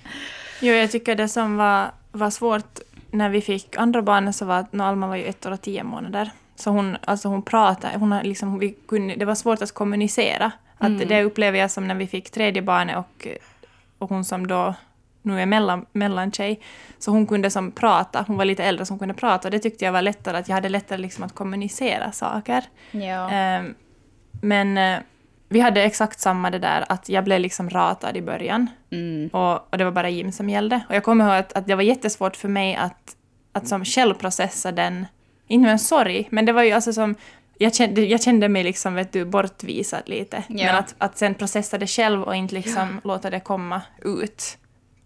Jo, 0.62 0.74
jag 0.74 0.92
tycker 0.92 1.16
det 1.16 1.28
som 1.28 1.58
var, 1.58 1.92
var 2.12 2.30
svårt 2.30 2.80
när 3.12 3.30
vi 3.30 3.42
fick 3.42 3.78
andra 3.78 4.02
barnet 4.02 4.36
så 4.36 4.46
var 4.46 4.60
att 4.60 4.74
när 4.74 4.86
Alma 4.86 5.08
var 5.08 5.16
ju 5.16 5.24
ett 5.24 5.46
år 5.46 5.52
och 5.52 5.62
tio 5.62 5.84
månader. 5.84 6.32
Så 6.56 6.70
hon, 6.70 6.98
alltså 7.02 7.28
hon 7.28 7.42
pratade, 7.42 7.98
hon 7.98 8.12
har 8.12 8.24
liksom, 8.24 8.60
vi 8.60 8.76
kunde, 8.88 9.16
det 9.16 9.26
var 9.26 9.36
svårt 9.36 9.62
att 9.62 9.72
kommunicera. 9.72 10.52
Att 10.78 10.88
Mm. 10.88 11.08
Det 11.08 11.24
upplever 11.24 11.60
jag 11.60 11.72
som 11.72 11.88
när 11.88 11.96
vi 11.96 12.08
fick 12.08 12.30
tredje 12.30 12.62
barnet 12.62 12.98
och, 12.98 13.28
och 13.98 14.10
hon 14.10 14.26
som 14.26 14.48
då 14.48 14.76
nu 15.22 15.42
är 15.42 15.46
mellan, 15.46 15.86
mellantjej. 15.92 16.60
Så 17.00 17.12
hon 17.12 17.28
kunde 17.28 17.50
som 17.50 17.72
prata, 17.72 18.26
hon 18.28 18.38
var 18.38 18.46
lite 18.46 18.64
äldre 18.64 18.86
som 18.86 19.00
kunde 19.00 19.14
prata 19.14 19.48
och 19.48 19.52
det 19.52 19.60
tyckte 19.60 19.86
jag 19.86 19.92
var 19.92 20.02
lättare, 20.02 20.38
att 20.38 20.48
jag 20.48 20.56
hade 20.56 20.70
lättare 20.70 20.98
liksom 20.98 21.24
att 21.24 21.36
kommunicera 21.36 22.12
saker. 22.12 22.64
Ja. 22.92 23.30
Ehm, 23.30 23.76
men 24.42 24.78
eh, 24.78 25.00
vi 25.50 25.60
hade 25.60 25.84
exakt 25.84 26.20
samma 26.20 26.50
det 26.50 26.60
där 26.60 26.86
att 26.90 27.10
jag 27.10 27.24
blev 27.24 27.40
liksom 27.40 27.70
ratad 27.70 28.18
i 28.18 28.22
början. 28.22 28.68
Mm. 28.92 29.30
Och, 29.34 29.72
och 29.72 29.78
det 29.78 29.84
var 29.84 29.92
bara 29.92 30.10
Jim 30.10 30.32
som 30.32 30.50
gällde. 30.50 30.82
Och 30.90 30.96
jag 30.96 31.04
kommer 31.04 31.26
ihåg 31.26 31.36
att, 31.36 31.54
att 31.54 31.68
det 31.68 31.76
var 31.76 31.84
jättesvårt 31.84 32.36
för 32.36 32.48
mig 32.48 32.76
att, 32.76 33.16
att 33.52 33.68
som 33.68 33.86
självprocessa 33.86 34.72
den, 34.72 35.06
inte 35.48 35.70
en 35.70 35.80
sorg, 35.80 36.28
men 36.32 36.46
det 36.46 36.52
var 36.52 36.64
ju 36.64 36.72
alltså 36.72 36.94
som, 36.94 37.16
jag 37.58 37.76
kände, 37.76 38.02
jag 38.02 38.22
kände 38.22 38.50
mig 38.50 38.64
liksom, 38.64 38.96
vet 38.96 39.12
du, 39.12 39.26
bortvisad 39.26 40.02
lite. 40.06 40.44
Ja. 40.48 40.66
Men 40.66 40.76
att, 40.76 40.96
att 40.98 41.18
sen 41.18 41.36
processa 41.36 41.78
det 41.78 41.88
själv 41.88 42.24
och 42.24 42.36
inte 42.36 42.56
liksom 42.56 43.02
låta 43.04 43.30
det 43.30 43.40
komma 43.40 43.82
ut 44.02 44.58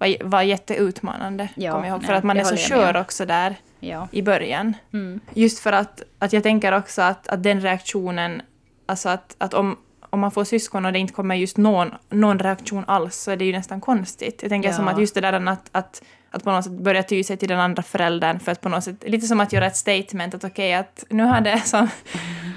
var, 0.03 0.29
var 0.29 0.41
jätteutmanande, 0.41 1.49
Ja, 1.55 1.71
kommer 1.71 1.87
jag 1.87 1.93
ihåg. 1.93 2.01
nej, 2.01 2.07
För 2.07 2.13
att 2.13 2.23
man 2.23 2.37
är 2.37 2.43
så 2.43 2.57
skör 2.57 2.97
också 3.01 3.25
där 3.25 3.55
ja. 3.79 4.07
i 4.11 4.21
början. 4.21 4.73
Mm. 4.93 5.19
Just 5.33 5.59
för 5.59 5.71
att, 5.73 6.01
att 6.19 6.33
jag 6.33 6.43
tänker 6.43 6.77
också 6.77 7.01
att, 7.01 7.27
att 7.27 7.43
den 7.43 7.61
reaktionen, 7.61 8.41
alltså 8.85 9.09
att, 9.09 9.35
att 9.37 9.53
om, 9.53 9.77
om 10.09 10.19
man 10.19 10.31
får 10.31 10.43
syskon 10.43 10.85
och 10.85 10.93
det 10.93 10.99
inte 10.99 11.13
kommer 11.13 11.35
just 11.35 11.57
någon, 11.57 11.91
någon 12.09 12.39
reaktion 12.39 12.83
alls 12.87 13.15
så 13.15 13.31
är 13.31 13.37
det 13.37 13.45
ju 13.45 13.51
nästan 13.51 13.81
konstigt. 13.81 14.39
Jag 14.41 14.49
tänker 14.49 14.69
Ja. 14.69 14.75
som 14.75 14.87
att 14.87 14.99
just 14.99 15.15
det 15.15 15.21
där 15.21 15.33
att, 15.33 15.69
att, 15.71 16.03
att 16.31 16.43
på 16.43 16.51
något 16.51 16.63
sätt 16.63 16.73
börja 16.73 17.03
ty 17.03 17.23
sig 17.23 17.37
till 17.37 17.49
den 17.49 17.59
andra 17.59 17.83
föräldern 17.83 18.39
för 18.39 18.51
att 18.51 18.61
på 18.61 18.69
något 18.69 18.83
sätt, 18.83 19.03
lite 19.07 19.27
som 19.27 19.39
att 19.39 19.53
göra 19.53 19.65
ett 19.67 19.77
statement 19.77 20.33
att 20.35 20.43
okej 20.43 20.73
att 20.73 21.03
nu 21.09 21.23
har 21.23 21.41
det, 21.41 21.59
som, 21.65 21.89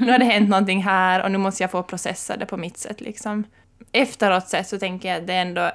nu 0.00 0.12
har 0.12 0.18
det 0.18 0.24
hänt 0.24 0.48
någonting 0.48 0.82
här 0.82 1.22
och 1.22 1.30
nu 1.30 1.38
måste 1.38 1.62
jag 1.62 1.70
få 1.70 1.82
processa 1.82 2.36
det 2.36 2.46
på 2.46 2.56
mitt 2.56 2.78
sätt 2.78 3.00
liksom. 3.00 3.44
Efteråt 3.92 4.48
sett 4.48 4.68
så 4.68 4.78
tänker 4.78 5.08
jag 5.08 5.18
att 5.20 5.26
det 5.26 5.32
är 5.32 5.42
ändå 5.42 5.70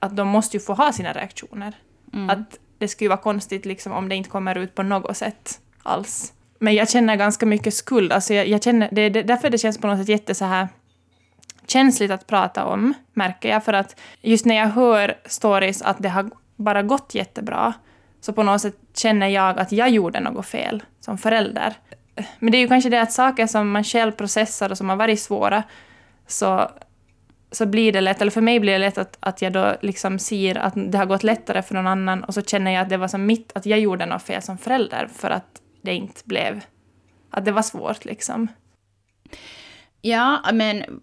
att 0.00 0.16
de 0.16 0.28
måste 0.28 0.56
ju 0.56 0.60
få 0.60 0.72
ha 0.74 0.92
sina 0.92 1.12
reaktioner. 1.12 1.74
Mm. 2.12 2.30
Att 2.30 2.58
det 2.78 2.88
skulle 2.88 3.08
vara 3.08 3.20
konstigt 3.20 3.66
liksom, 3.66 3.92
om 3.92 4.08
det 4.08 4.14
inte 4.14 4.30
kommer 4.30 4.58
ut 4.58 4.74
på 4.74 4.82
något 4.82 5.16
sätt 5.16 5.60
alls. 5.82 6.32
Men 6.58 6.74
jag 6.74 6.90
känner 6.90 7.16
ganska 7.16 7.46
mycket 7.46 7.74
skuld. 7.74 8.12
Alltså 8.12 8.34
jag, 8.34 8.48
jag 8.48 8.62
känner, 8.62 8.88
det 8.92 9.00
är 9.02 9.10
det- 9.10 9.22
därför 9.22 9.50
det 9.50 9.58
känns 9.58 9.78
på 9.78 9.86
något 9.86 9.98
sätt 9.98 10.08
jätte 10.08 10.34
så 10.34 10.44
här 10.44 10.68
känsligt 11.66 12.10
att 12.10 12.26
prata 12.26 12.64
om, 12.64 12.94
märker 13.12 13.48
jag. 13.48 13.64
För 13.64 13.72
att 13.72 14.00
just 14.20 14.46
när 14.46 14.54
jag 14.56 14.66
hör 14.66 15.14
stories 15.26 15.82
att 15.82 15.96
det 15.98 16.08
har 16.08 16.30
bara 16.56 16.82
gått 16.82 17.14
jättebra, 17.14 17.72
så 18.20 18.32
på 18.32 18.42
något 18.42 18.60
sätt 18.60 18.76
känner 18.94 19.28
jag 19.28 19.58
att 19.58 19.72
jag 19.72 19.90
gjorde 19.90 20.20
något 20.20 20.46
fel 20.46 20.82
som 21.00 21.18
förälder. 21.18 21.74
Men 22.38 22.52
det 22.52 22.58
är 22.58 22.60
ju 22.60 22.68
kanske 22.68 22.90
det 22.90 23.00
att 23.02 23.12
saker 23.12 23.46
som 23.46 23.70
man 23.70 23.84
själv 23.84 24.12
processar 24.12 24.70
och 24.70 24.78
som 24.78 24.88
har 24.88 24.96
varit 24.96 25.20
svåra, 25.20 25.62
så, 26.26 26.70
så 27.50 27.66
blir 27.66 27.92
det 27.92 28.00
lätt, 28.00 28.20
eller 28.20 28.30
för 28.30 28.40
mig 28.40 28.60
blir 28.60 28.72
det 28.72 28.78
lätt 28.78 28.98
att, 28.98 29.16
att 29.20 29.42
jag 29.42 29.52
då 29.52 29.76
liksom 29.80 30.18
ser 30.18 30.58
att 30.58 30.72
det 30.76 30.98
har 30.98 31.06
gått 31.06 31.22
lättare 31.22 31.62
för 31.62 31.74
någon 31.74 31.86
annan 31.86 32.24
och 32.24 32.34
så 32.34 32.42
känner 32.42 32.70
jag 32.70 32.82
att 32.82 32.88
det 32.88 32.96
var 32.96 33.08
som 33.08 33.26
mitt, 33.26 33.52
att 33.54 33.66
jag 33.66 33.80
gjorde 33.80 34.06
något 34.06 34.22
fel 34.22 34.42
som 34.42 34.58
förälder 34.58 35.08
för 35.14 35.30
att 35.30 35.62
det 35.82 35.94
inte 35.94 36.20
blev, 36.24 36.60
att 37.30 37.44
det 37.44 37.52
var 37.52 37.62
svårt 37.62 38.04
liksom. 38.04 38.48
ja, 40.02 40.42
men 40.52 41.00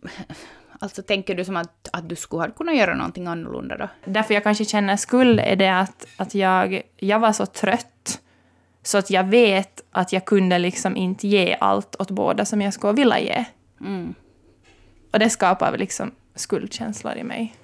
alltså 0.80 1.02
tänker 1.02 1.36
du 1.36 1.46
som 1.46 1.58
att, 1.58 1.90
att 1.94 2.10
du 2.10 2.16
skulle 2.16 2.44
ha 2.44 2.52
kunnat 2.52 2.76
göra 2.76 2.96
någonting 2.96 3.28
annorlunda 3.28 3.78
då? 3.78 3.90
Därför 4.06 4.34
jag 4.34 4.44
kanske 4.44 4.66
känner 4.66 4.98
skuld 4.98 5.40
är 5.40 5.56
det 5.56 5.80
att, 5.80 6.08
att 6.18 6.36
jag, 6.36 6.82
jag 6.98 7.20
var 7.20 7.32
så 7.32 7.46
trött. 7.46 8.22
Så 8.84 8.98
att 8.98 9.10
jag 9.10 9.24
vet 9.24 9.84
att 9.92 10.14
jag 10.14 10.26
kunde 10.26 10.58
liksom 10.60 10.98
inte 10.98 11.28
ge 11.28 11.58
allt 11.60 11.96
åt 12.00 12.12
båda 12.12 12.46
som 12.46 12.62
jag 12.62 12.74
skulle 12.74 12.94
vilja 12.94 13.20
ge. 13.20 13.46
Mm. 13.82 14.16
Och 15.14 15.20
det 15.20 15.30
skapar 15.30 15.78
liksom 15.78 16.12
skuldkänslor 16.36 17.16
i 17.16 17.24
mig. 17.24 17.56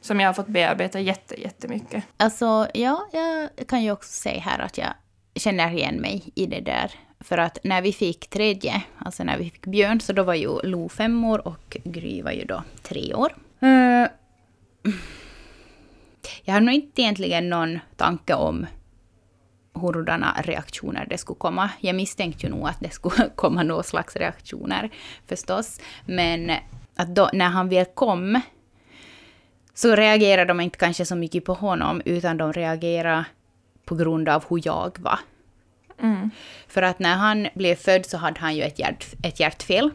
Som 0.00 0.20
jag 0.20 0.28
har 0.28 0.34
fått 0.34 0.46
bearbeta 0.46 1.00
jätte, 1.00 1.40
jättemycket. 1.40 2.04
Alltså, 2.16 2.68
ja, 2.74 3.08
jag 3.12 3.48
kan 3.68 3.82
ju 3.82 3.92
också 3.92 4.10
säga 4.12 4.40
här 4.40 4.58
att 4.58 4.78
jag 4.78 4.94
känner 5.34 5.72
igen 5.72 5.96
mig 5.96 6.32
i 6.34 6.46
det 6.46 6.60
där. 6.60 6.90
För 7.20 7.38
att 7.38 7.58
när 7.64 7.82
vi 7.82 7.92
fick 7.92 8.30
tredje, 8.30 8.82
alltså 8.98 9.24
när 9.24 9.38
vi 9.38 9.44
fick 9.44 9.66
Björn, 9.66 10.00
så 10.00 10.12
då 10.12 10.22
var 10.22 10.34
ju 10.34 10.60
Lo 10.62 10.88
fem 10.88 11.24
år 11.24 11.48
och 11.48 11.76
Gry 11.84 12.22
var 12.22 12.30
ju 12.30 12.44
då 12.44 12.62
tre 12.82 13.14
år. 13.14 13.36
Eh, 13.60 14.08
jag 16.42 16.54
har 16.54 16.60
nog 16.60 16.74
inte 16.74 17.02
egentligen 17.02 17.48
någon 17.48 17.78
tanke 17.96 18.34
om 18.34 18.66
hurdana 19.74 20.36
reaktioner 20.44 21.06
det 21.10 21.18
skulle 21.18 21.38
komma. 21.38 21.70
Jag 21.80 21.96
misstänkte 21.96 22.46
ju 22.46 22.52
nog 22.52 22.68
att 22.68 22.80
det 22.80 22.90
skulle 22.90 23.30
komma 23.34 23.62
någon 23.62 23.84
slags 23.84 24.16
reaktioner 24.16 24.90
förstås. 25.26 25.80
Men 26.06 26.52
att 26.96 27.14
då, 27.14 27.30
när 27.32 27.48
han 27.48 27.68
väl 27.68 27.84
kom 27.84 28.40
så 29.74 29.96
reagerade 29.96 30.48
de 30.48 30.60
inte 30.60 30.78
kanske 30.78 31.04
så 31.04 31.16
mycket 31.16 31.44
på 31.44 31.54
honom, 31.54 32.02
utan 32.04 32.36
de 32.36 32.52
reagerade 32.52 33.24
på 33.84 33.94
grund 33.94 34.28
av 34.28 34.44
hur 34.48 34.60
jag 34.64 34.98
var. 34.98 35.18
Mm. 36.02 36.30
För 36.68 36.82
att 36.82 36.98
när 36.98 37.16
han 37.16 37.48
blev 37.54 37.74
född 37.74 38.06
så 38.06 38.16
hade 38.16 38.40
han 38.40 38.56
ju 38.56 38.62
ett, 38.62 38.78
hjärt, 38.78 39.06
ett 39.22 39.40
hjärtfel. 39.40 39.90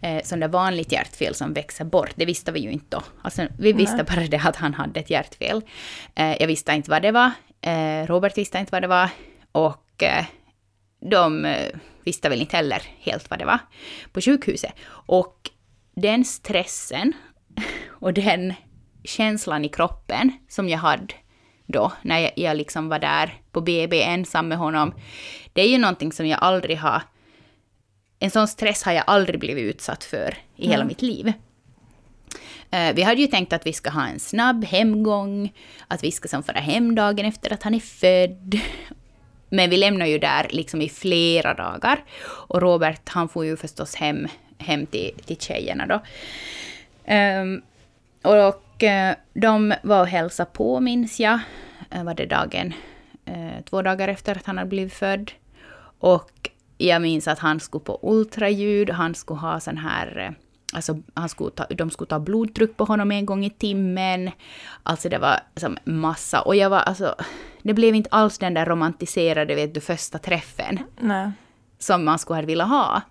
Eh, 0.00 0.22
som 0.22 0.40
det 0.40 0.48
vanligt 0.48 0.92
hjärtfel 0.92 1.34
som 1.34 1.52
växer 1.52 1.84
bort. 1.84 2.10
Det 2.14 2.24
visste 2.24 2.52
vi 2.52 2.60
ju 2.60 2.70
inte 2.70 2.86
då. 2.88 3.02
Alltså, 3.22 3.46
vi 3.58 3.72
visste 3.72 3.96
Nej. 3.96 4.04
bara 4.04 4.26
det 4.26 4.40
att 4.44 4.56
han 4.56 4.74
hade 4.74 5.00
ett 5.00 5.10
hjärtfel. 5.10 5.62
Eh, 6.14 6.36
jag 6.40 6.46
visste 6.46 6.72
inte 6.72 6.90
vad 6.90 7.02
det 7.02 7.12
var. 7.12 7.30
Eh, 7.60 8.06
Robert 8.06 8.38
visste 8.38 8.58
inte 8.58 8.72
vad 8.72 8.82
det 8.82 8.88
var. 8.88 9.08
Och 9.52 10.02
eh, 10.02 10.24
de 11.00 11.44
eh, 11.44 11.68
visste 12.04 12.28
väl 12.28 12.40
inte 12.40 12.56
heller 12.56 12.82
helt 12.98 13.30
vad 13.30 13.38
det 13.38 13.44
var 13.44 13.58
på 14.12 14.20
sjukhuset. 14.20 14.72
Och 14.88 15.50
den 15.94 16.24
stressen 16.24 17.12
och 17.88 18.14
den 18.14 18.54
känslan 19.04 19.64
i 19.64 19.68
kroppen 19.68 20.32
som 20.48 20.68
jag 20.68 20.78
hade 20.78 21.14
då, 21.66 21.92
när 22.02 22.18
jag, 22.18 22.32
jag 22.36 22.56
liksom 22.56 22.88
var 22.88 22.98
där 22.98 23.34
på 23.52 23.60
BB 23.60 24.02
ensam 24.02 24.48
med 24.48 24.58
honom, 24.58 24.94
det 25.52 25.62
är 25.62 25.68
ju 25.68 25.78
någonting 25.78 26.12
som 26.12 26.26
jag 26.26 26.38
aldrig 26.42 26.78
har... 26.78 27.02
En 28.18 28.30
sån 28.30 28.48
stress 28.48 28.82
har 28.82 28.92
jag 28.92 29.04
aldrig 29.06 29.40
blivit 29.40 29.74
utsatt 29.74 30.04
för 30.04 30.36
i 30.56 30.62
hela 30.66 30.74
Mm. 30.74 30.86
mitt 30.86 31.02
liv. 31.02 31.32
Eh, 32.70 32.94
vi 32.94 33.02
hade 33.02 33.20
ju 33.20 33.26
tänkt 33.26 33.52
att 33.52 33.66
vi 33.66 33.72
ska 33.72 33.90
ha 33.90 34.06
en 34.06 34.20
snabb 34.20 34.64
hemgång, 34.64 35.52
att 35.88 36.04
vi 36.04 36.10
ska 36.10 36.28
som 36.28 36.42
fara 36.42 36.58
hem 36.60 36.94
dagen 36.94 37.26
efter 37.26 37.52
att 37.52 37.62
han 37.62 37.74
är 37.74 37.80
född. 37.80 38.60
Men 39.48 39.70
vi 39.70 39.76
lämnar 39.76 40.06
ju 40.06 40.18
där 40.18 40.46
liksom 40.50 40.82
i 40.82 40.88
flera 40.88 41.54
dagar. 41.54 42.04
Och 42.48 42.62
Robert, 42.62 43.08
han 43.08 43.28
får 43.28 43.44
ju 43.44 43.56
förstås 43.56 43.94
hem, 43.94 44.28
hem 44.58 44.86
till, 44.86 45.10
till 45.24 45.36
tjejerna 45.36 45.86
då. 45.86 46.00
Ehm, 47.04 47.62
och 48.22 48.82
eh, 48.82 49.14
de 49.34 49.74
var 49.82 50.00
och 50.00 50.08
hälsade 50.08 50.50
på, 50.52 50.80
minns 50.80 51.20
jag. 51.20 51.38
Eh, 51.90 52.04
var 52.04 52.14
det 52.14 52.26
dagen, 52.26 52.74
eh, 53.24 53.64
två 53.64 53.82
dagar 53.82 54.08
efter 54.08 54.36
att 54.36 54.46
han 54.46 54.58
hade 54.58 54.70
blivit 54.70 54.94
född. 54.94 55.32
Och 55.98 56.50
jag 56.78 57.02
minns 57.02 57.28
att 57.28 57.38
han 57.38 57.60
skulle 57.60 57.84
på 57.84 57.98
ultraljud, 58.02 58.90
han 58.90 59.14
skulle 59.14 59.40
ha 59.40 59.60
sån 59.60 59.76
här... 59.76 60.34
Alltså, 60.72 61.02
han 61.14 61.28
skulle 61.28 61.50
ta, 61.50 61.64
de 61.64 61.90
skulle 61.90 62.08
ta 62.08 62.18
blodtryck 62.20 62.76
på 62.76 62.84
honom 62.84 63.12
en 63.12 63.26
gång 63.26 63.44
i 63.44 63.50
timmen. 63.50 64.30
Alltså 64.82 65.08
det 65.08 65.18
var 65.18 65.40
som 65.56 65.78
massa. 65.84 66.40
Och 66.40 66.56
jag 66.56 66.70
var 66.70 66.78
alltså... 66.78 67.14
Det 67.62 67.74
blev 67.74 67.94
inte 67.94 68.10
alls 68.12 68.38
den 68.38 68.54
där 68.54 68.66
romantiserade, 68.66 69.54
vet 69.54 69.74
du, 69.74 69.80
första 69.80 70.18
träffen 70.18 70.78
Nej. 71.00 71.30
som 71.78 72.04
man 72.04 72.18
skulle 72.18 72.40
ha 72.40 72.46
velat 72.46 72.68
ha. 72.68 73.02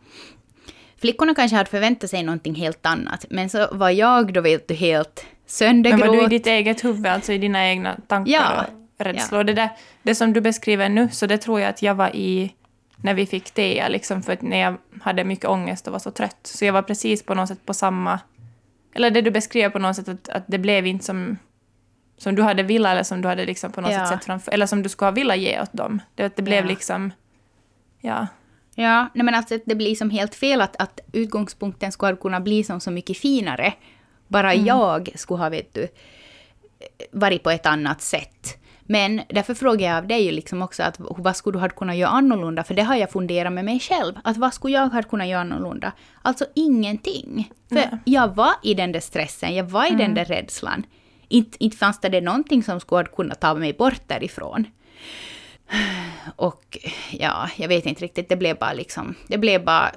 Flickorna 1.04 1.36
kanske 1.36 1.58
hade 1.58 1.70
förväntat 1.70 2.10
sig 2.10 2.24
någonting 2.24 2.56
helt 2.56 2.86
annat, 2.86 3.26
men 3.30 3.50
så 3.50 3.68
var 3.72 3.90
jag 3.90 4.34
då 4.34 4.42
vet 4.42 4.68
du 4.68 4.74
helt 4.74 5.26
Men 5.26 5.50
söndergråt. 5.50 6.08
var 6.08 6.16
du 6.16 6.24
i 6.24 6.28
ditt 6.28 6.48
eget 6.48 6.84
huvud, 6.84 7.08
alltså 7.08 7.34
i 7.34 7.38
dina 7.38 7.68
egna 7.68 7.98
tankar 8.08 8.32
Ja. 8.34 8.66
och 9.00 9.06
rädslor? 9.06 9.44
Det, 9.44 9.54
där, 9.54 9.70
det 10.04 10.16
som 10.16 10.34
du 10.34 10.42
beskriver 10.42 10.90
nu, 10.90 11.10
så 11.12 11.26
det 11.26 11.38
tror 11.38 11.60
jag 11.60 11.70
att 11.70 11.82
jag 11.82 11.96
var 11.96 12.16
i 12.16 12.54
när 12.96 13.14
vi 13.14 13.26
fick 13.26 13.54
det, 13.54 13.90
liksom 13.90 14.24
för 14.24 14.34
att 14.34 14.42
när 14.42 14.58
jag 14.60 14.78
hade 15.02 15.24
mycket 15.24 15.46
ångest 15.46 15.88
och 15.88 15.92
var 15.94 16.00
så 16.00 16.12
trött. 16.12 16.40
Så 16.44 16.66
jag 16.66 16.74
var 16.74 16.82
precis 16.82 17.24
på 17.26 17.34
något 17.36 17.48
sätt 17.48 17.66
på 17.66 17.74
samma... 17.74 18.20
Eller 18.96 19.12
det 19.12 19.22
du 19.22 19.32
beskrev 19.32 19.70
på 19.70 19.80
något 19.80 19.96
sätt, 19.96 20.08
att, 20.10 20.30
att 20.30 20.44
det 20.48 20.58
blev 20.58 20.88
inte 20.88 21.06
som, 21.06 21.38
som 22.18 22.36
du 22.36 22.42
hade 22.44 22.64
velat 22.64 22.92
eller 22.92 23.04
som 23.04 23.22
du 23.22 23.28
hade 23.28 23.46
liksom 23.46 23.72
på 23.72 23.82
något 23.82 23.92
Ja. 23.92 24.00
sätt 24.00 24.10
sett 24.10 24.26
framför, 24.26 24.52
eller 24.52 24.66
som 24.66 24.84
du 24.84 24.90
skulle 24.90 25.08
ha 25.08 25.12
velat 25.16 25.38
ge 25.38 25.62
åt 25.62 25.74
dem. 25.74 26.02
Det, 26.16 26.36
det 26.36 26.42
blev 26.42 26.64
Ja. 26.64 26.70
liksom... 26.70 27.12
Ja. 28.02 28.28
Ja, 28.76 29.08
nej 29.14 29.26
men 29.26 29.36
alltså 29.36 29.60
det 29.66 29.76
blir 29.76 29.96
som 29.96 30.10
helt 30.10 30.36
fel 30.36 30.62
att, 30.62 30.82
att 30.82 31.00
utgångspunkten 31.12 31.92
skulle 31.92 32.16
kunna 32.16 32.40
bli 32.40 32.64
som 32.64 32.80
så 32.80 32.92
mycket 32.92 33.18
finare. 33.18 33.74
Bara 34.28 34.56
jag 34.56 35.10
skulle 35.16 35.40
ha, 35.40 35.50
vet 35.50 35.74
du, 35.74 35.88
varit 37.12 37.44
på 37.44 37.50
ett 37.50 37.66
annat 37.66 38.02
sätt. 38.02 38.60
Men 38.86 39.22
därför 39.30 39.54
frågar 39.54 39.88
jag 39.88 39.98
av 39.98 40.08
dig 40.08 40.32
liksom 40.32 40.62
också 40.62 40.84
att 40.84 40.96
vad 41.00 41.36
skulle 41.36 41.56
du 41.56 41.60
ha 41.60 41.70
kunnat 41.70 41.96
göra 41.96 42.10
annorlunda? 42.10 42.64
För 42.64 42.74
det 42.74 42.82
har 42.82 42.96
jag 42.96 43.12
funderat 43.12 43.54
med 43.54 43.66
mig 43.66 43.80
själv. 43.80 44.14
Att 44.24 44.38
vad 44.38 44.54
skulle 44.54 44.74
jag 44.74 44.90
ha 44.90 45.04
kunnat 45.04 45.28
göra 45.28 45.42
annorlunda? 45.42 45.92
Alltså 46.22 46.46
ingenting. 46.56 47.52
För 47.70 47.76
Nej. 47.76 47.98
jag 48.06 48.36
var 48.36 48.54
i 48.64 48.74
den 48.74 48.92
där 48.92 49.00
stressen, 49.00 49.56
jag 49.56 49.64
var 49.64 49.92
i 49.92 49.96
den 49.96 50.14
där 50.14 50.26
rädslan. 50.26 50.86
Inte, 51.28 51.64
inte 51.64 51.78
fanns 51.78 52.00
det, 52.00 52.10
det 52.10 52.22
någonting 52.22 52.64
som 52.64 52.80
skulle 52.80 53.00
ha 53.00 53.16
kunnat 53.16 53.40
ta 53.40 53.54
mig 53.54 53.74
bort 53.74 54.02
därifrån. 54.08 54.66
Och 56.36 56.78
ja, 57.12 57.50
jag 57.56 57.68
vet 57.68 57.86
inte 57.86 58.04
riktigt, 58.04 58.30
det 58.30 58.36
blev 58.36 58.58
bara 58.58 58.74
liksom, 58.74 59.16
det 59.28 59.38
blev 59.38 59.64
bara 59.64 59.92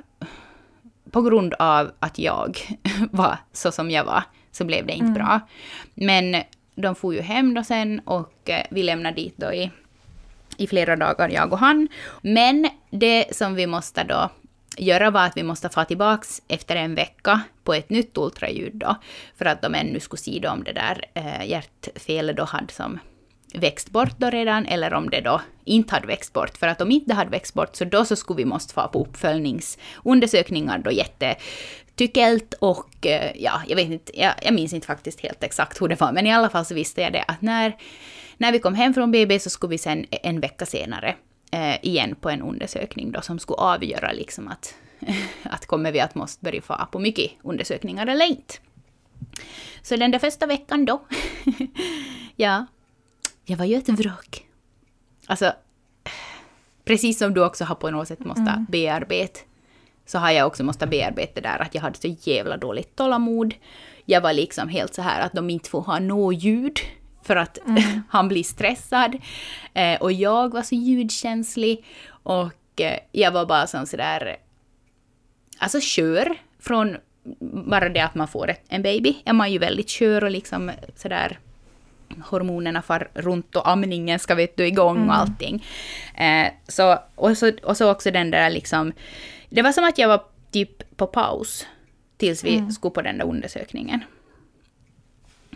på 1.11 1.23
grund 1.23 1.54
av 1.59 1.90
att 1.99 2.18
jag 2.18 2.59
var 3.11 3.38
så 3.52 3.73
som 3.73 3.90
jag 3.90 4.04
var, 4.04 4.23
så 4.52 4.64
blev 4.64 4.87
det 4.87 4.92
inte 4.92 5.12
bra. 5.12 5.40
Men 5.95 6.42
de 6.75 6.95
får 6.95 7.14
ju 7.14 7.21
hem 7.21 7.54
då 7.54 7.64
sen 7.64 8.00
och 8.00 8.50
eh, 8.50 8.66
vi 8.71 8.83
lämnade 8.83 9.16
dit 9.16 9.35
då 9.37 9.52
i, 9.52 9.71
i 10.56 10.66
flera 10.66 10.97
dagar, 10.97 11.28
jag 11.28 11.52
och 11.52 11.59
han. 11.59 11.88
Men 12.23 12.68
det 12.90 13.37
som 13.37 13.54
vi 13.54 13.66
måste 13.66 14.04
då 14.04 14.30
göra 14.76 15.11
var 15.11 15.26
att 15.26 15.37
vi 15.37 15.42
måste 15.42 15.68
få 15.68 15.85
tillbaks 15.85 16.42
efter 16.49 16.76
en 16.76 16.95
vecka 16.95 17.40
på 17.64 17.75
ett 17.75 17.90
nytt 17.90 18.18
ultraljud 18.18 18.75
då, 18.75 18.97
för 19.37 19.45
att 19.45 19.62
de 19.62 19.75
ännu 19.75 20.00
skulle 20.00 20.21
se 20.21 20.49
om 20.49 20.64
det 20.64 20.73
där 20.73 21.04
eh, 21.14 21.50
hjärtfelet 21.50 22.37
då 22.37 22.45
hade 22.45 22.73
som 22.73 22.99
växt 23.56 23.90
bort 23.90 24.18
då 24.18 24.30
redan, 24.30 24.66
eller 24.66 24.94
om 24.94 25.10
det 25.10 25.20
då 25.20 25.40
inte 25.64 25.94
hade 25.94 26.06
växt 26.06 26.32
bort. 26.32 26.56
För 26.56 26.68
att 26.68 26.80
om 26.80 26.90
inte 26.90 27.08
det 27.08 27.14
hade 27.14 27.30
växt 27.30 27.54
bort, 27.54 27.76
så 27.76 27.84
då 27.84 28.04
så 28.04 28.16
skulle 28.16 28.36
vi 28.36 28.44
måste 28.44 28.75
få 28.75 28.88
på 28.88 29.00
uppföljningsundersökningar 29.00 30.78
då 30.78 30.90
jättetyckelt 30.90 32.54
och 32.54 33.06
eh, 33.06 33.32
ja, 33.36 33.62
jag 33.66 33.76
vet 33.76 33.90
inte, 33.90 34.20
jag, 34.20 34.32
jag 34.42 34.54
minns 34.54 34.72
inte 34.72 34.86
faktiskt 34.86 35.20
helt 35.20 35.44
exakt 35.44 35.82
hur 35.82 35.88
det 35.88 36.00
var, 36.00 36.12
men 36.12 36.26
i 36.26 36.32
alla 36.32 36.48
fall 36.48 36.64
så 36.64 36.75
visste 36.75 37.00
jag 37.00 37.12
det 37.12 37.25
att 37.28 37.42
när, 37.42 37.76
när 38.36 38.52
vi 38.52 38.58
kom 38.58 38.75
hem 38.75 38.94
från 38.94 39.10
BB 39.10 39.38
så 39.38 39.50
skulle 39.50 39.70
vi 39.70 39.78
sen 39.78 40.06
e- 40.10 40.18
en 40.22 40.40
vecka 40.40 40.66
senare 40.66 41.14
eh, 41.52 41.84
igen 41.84 42.16
på 42.20 42.30
en 42.30 42.42
undersökning 42.42 43.12
då 43.12 43.20
som 43.20 43.38
skulle 43.38 43.56
avgöra 43.56 44.12
liksom 44.12 44.48
att, 44.48 44.75
att 45.42 45.66
kommer 45.66 45.92
vi 45.92 46.00
att 46.00 46.14
måste 46.14 46.44
börja 46.44 46.62
få 46.62 46.86
på 46.92 46.98
mycket 46.98 47.30
undersökningar 47.42 48.06
eller 48.06 48.26
inte. 48.26 48.54
Så 49.82 49.96
den 49.96 50.10
där 50.10 50.18
första 50.18 50.46
veckan 50.46 50.84
då, 50.84 51.06
ja, 52.36 52.66
jag 53.46 53.56
var 53.56 53.64
ju 53.64 53.76
ett 53.76 53.88
vrak. 53.88 54.46
Alltså, 55.26 55.52
precis 56.84 57.18
som 57.18 57.34
du 57.34 57.44
också 57.44 57.64
har 57.64 57.74
på 57.74 57.90
något 57.90 58.08
sätt 58.08 58.24
måste 58.24 58.64
bearbeta, 58.68 59.40
så 60.06 60.18
har 60.18 60.30
jag 60.30 60.46
också 60.46 60.64
måste 60.64 60.86
bearbeta 60.86 61.40
det 61.40 61.48
där 61.48 61.58
att 61.58 61.74
jag 61.74 61.82
hade 61.82 61.98
så 61.98 62.16
jävla 62.20 62.56
dåligt 62.56 62.96
tålamod. 62.96 63.54
Jag 64.04 64.20
var 64.20 64.32
liksom 64.32 64.68
helt 64.68 64.94
så 64.94 65.02
här 65.02 65.20
att 65.20 65.32
de 65.32 65.50
inte 65.50 65.70
får 65.70 65.80
ha 65.80 65.98
något 65.98 66.42
ljud 66.42 66.78
för 67.22 67.36
att 67.36 67.58
han 68.08 68.28
blir 68.28 68.42
stressad. 68.42 69.16
Eh, 69.74 70.00
och 70.00 70.12
jag 70.12 70.52
var 70.52 70.62
så 70.62 70.74
ljudkänslig 70.74 71.84
och 72.08 72.80
eh, 72.80 72.98
jag 73.12 73.32
var 73.32 73.46
bara 73.46 73.66
som 73.66 73.86
sådär, 73.86 74.36
alltså 75.58 75.80
kör 75.80 76.36
från 76.58 76.96
bara 77.40 77.88
det 77.88 78.00
att 78.00 78.14
man 78.14 78.28
får 78.28 78.50
ett, 78.50 78.64
en 78.68 78.82
baby 78.82 79.16
är 79.24 79.32
man 79.32 79.52
ju 79.52 79.58
väldigt 79.58 79.88
kör 79.88 80.24
och 80.24 80.30
liksom 80.30 80.70
sådär 80.96 81.38
hormonerna 82.25 82.82
far 82.82 83.08
runt 83.14 83.56
och 83.56 83.68
amningen 83.68 84.18
ska 84.18 84.34
vet 84.34 84.56
du 84.56 84.66
igång 84.66 85.08
och 85.08 85.14
allting. 85.14 85.64
Eh, 86.14 86.52
så, 86.68 86.98
och, 87.14 87.38
så, 87.38 87.52
och 87.62 87.76
så 87.76 87.90
också 87.90 88.10
den 88.10 88.30
där 88.30 88.50
liksom, 88.50 88.92
det 89.48 89.62
var 89.62 89.72
som 89.72 89.84
att 89.84 89.98
jag 89.98 90.08
var 90.08 90.22
typ 90.50 90.96
på 90.96 91.06
paus 91.06 91.66
tills 92.16 92.44
vi 92.44 92.72
skulle 92.72 92.90
på 92.90 93.02
den 93.02 93.18
där 93.18 93.25
undersökningen. 93.25 94.00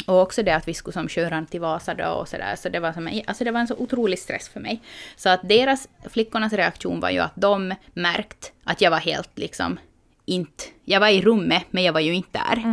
Och 0.06 0.20
också 0.20 0.42
det 0.42 0.56
att 0.56 0.68
vi 0.68 0.74
skulle 0.74 0.92
som 0.92 1.08
köra 1.08 1.46
till 1.50 1.60
Vasa 1.60 1.94
då 1.94 2.04
och 2.04 2.28
sådär. 2.28 2.56
Så 2.56 2.68
det 2.68 2.80
var, 2.80 2.92
som, 2.92 3.22
alltså 3.26 3.44
det 3.44 3.50
var 3.50 3.60
en 3.60 3.68
så 3.68 3.74
otrolig 3.74 4.18
stress 4.18 4.48
för 4.48 4.60
mig. 4.60 4.80
Så 5.16 5.28
att 5.28 5.48
deras, 5.48 5.88
flickornas 6.10 6.52
reaktion 6.52 7.00
var 7.00 7.10
ju 7.10 7.18
att 7.18 7.32
de 7.34 7.74
märkt 7.94 8.52
att 8.64 8.80
jag 8.80 8.90
var 8.90 8.98
helt 8.98 9.38
liksom 9.38 9.78
inte... 10.24 10.64
Jag 10.84 11.00
var 11.00 11.08
i 11.08 11.22
rummet, 11.22 11.64
men 11.70 11.82
jag 11.82 11.92
var 11.92 12.00
ju 12.00 12.14
inte 12.14 12.38
där. 12.38 12.64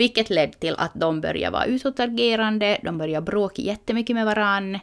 Vilket 0.00 0.30
ledde 0.30 0.52
till 0.52 0.74
att 0.78 0.92
de 0.94 1.20
började 1.20 1.52
vara 1.52 1.64
utåtagerande, 1.64 2.80
de 2.82 2.98
började 2.98 3.26
bråka 3.26 3.62
jättemycket 3.62 4.16
med 4.16 4.26
varann. 4.26 4.78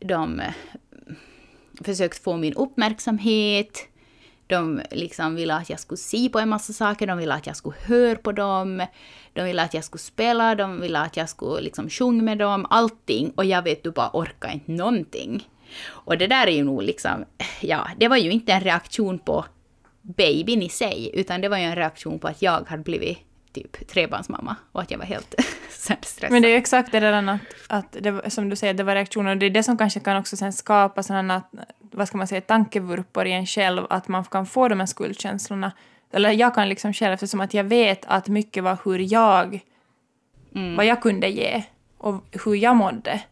de 0.00 0.40
eh, 0.40 0.52
försökte 1.80 2.20
få 2.20 2.36
min 2.36 2.54
uppmärksamhet. 2.54 3.88
De 4.46 4.80
liksom 4.90 5.34
ville 5.34 5.54
att 5.54 5.70
jag 5.70 5.80
skulle 5.80 5.98
se 5.98 6.28
på 6.28 6.38
en 6.38 6.48
massa 6.48 6.72
saker, 6.72 7.06
de 7.06 7.18
ville 7.18 7.34
att 7.34 7.46
jag 7.46 7.56
skulle 7.56 7.76
höra 7.80 8.16
på 8.16 8.32
dem, 8.32 8.86
de 9.32 9.44
ville 9.44 9.62
att 9.62 9.74
jag 9.74 9.84
skulle 9.84 10.02
spela, 10.02 10.54
de 10.54 10.80
ville 10.80 10.98
att 10.98 11.16
jag 11.16 11.28
skulle 11.28 11.60
liksom 11.60 11.90
sjunga 11.90 12.22
med 12.22 12.38
dem, 12.38 12.66
allting. 12.70 13.32
Och 13.36 13.44
jag 13.44 13.62
vet 13.62 13.82
du 13.82 13.90
bara 13.90 14.10
orkar 14.12 14.52
inte 14.52 14.72
någonting. 14.72 15.48
Och 15.88 16.18
det 16.18 16.26
där 16.26 16.46
är 16.46 16.52
ju 16.52 16.64
nog 16.64 16.82
liksom, 16.82 17.24
ja, 17.60 17.88
det 17.96 18.08
var 18.08 18.16
ju 18.16 18.30
inte 18.30 18.52
en 18.52 18.60
reaktion 18.60 19.18
på 19.18 19.44
babyn 20.06 20.62
i 20.62 20.68
sig, 20.68 21.10
utan 21.14 21.40
det 21.40 21.48
var 21.48 21.58
ju 21.58 21.64
en 21.64 21.76
reaktion 21.76 22.18
på 22.18 22.28
att 22.28 22.42
jag 22.42 22.68
hade 22.68 22.82
blivit 22.82 23.18
typ 23.52 23.88
trebarnsmamma 23.88 24.56
och 24.72 24.82
att 24.82 24.90
jag 24.90 24.98
var 24.98 25.04
helt 25.04 25.34
stressad. 25.70 26.30
Men 26.30 26.42
det 26.42 26.48
är 26.48 26.50
ju 26.50 26.56
exakt 26.56 26.92
det 26.92 27.00
där 27.00 27.12
att, 27.12 27.40
att 27.68 27.96
det, 28.00 28.30
som 28.30 28.48
du 28.48 28.56
säger, 28.56 28.74
det 28.74 28.82
var 28.82 28.94
reaktioner 28.94 29.30
och 29.30 29.36
det 29.36 29.46
är 29.46 29.50
det 29.50 29.62
som 29.62 29.78
kanske 29.78 30.00
kan 30.00 30.16
också 30.16 30.36
sen 30.36 30.52
skapa 30.52 31.02
sådana, 31.02 31.42
vad 31.80 32.08
ska 32.08 32.18
man 32.18 32.26
säga, 32.26 32.40
tankevurpor 32.40 33.26
i 33.26 33.32
en 33.32 33.46
själv, 33.46 33.86
att 33.90 34.08
man 34.08 34.24
kan 34.24 34.46
få 34.46 34.68
de 34.68 34.80
här 34.80 34.86
skuldkänslorna. 34.86 35.72
Eller 36.12 36.30
jag 36.30 36.54
kan 36.54 36.68
liksom 36.68 36.92
själv, 36.92 37.12
eftersom 37.12 37.40
att 37.40 37.54
jag 37.54 37.64
vet 37.64 38.04
att 38.06 38.28
mycket 38.28 38.64
var 38.64 38.78
hur 38.84 39.12
jag, 39.12 39.60
mm. 40.54 40.76
vad 40.76 40.86
jag 40.86 41.02
kunde 41.02 41.28
ge 41.28 41.62
och 41.98 42.24
hur 42.44 42.54
jag 42.54 42.76
mådde. 42.76 43.22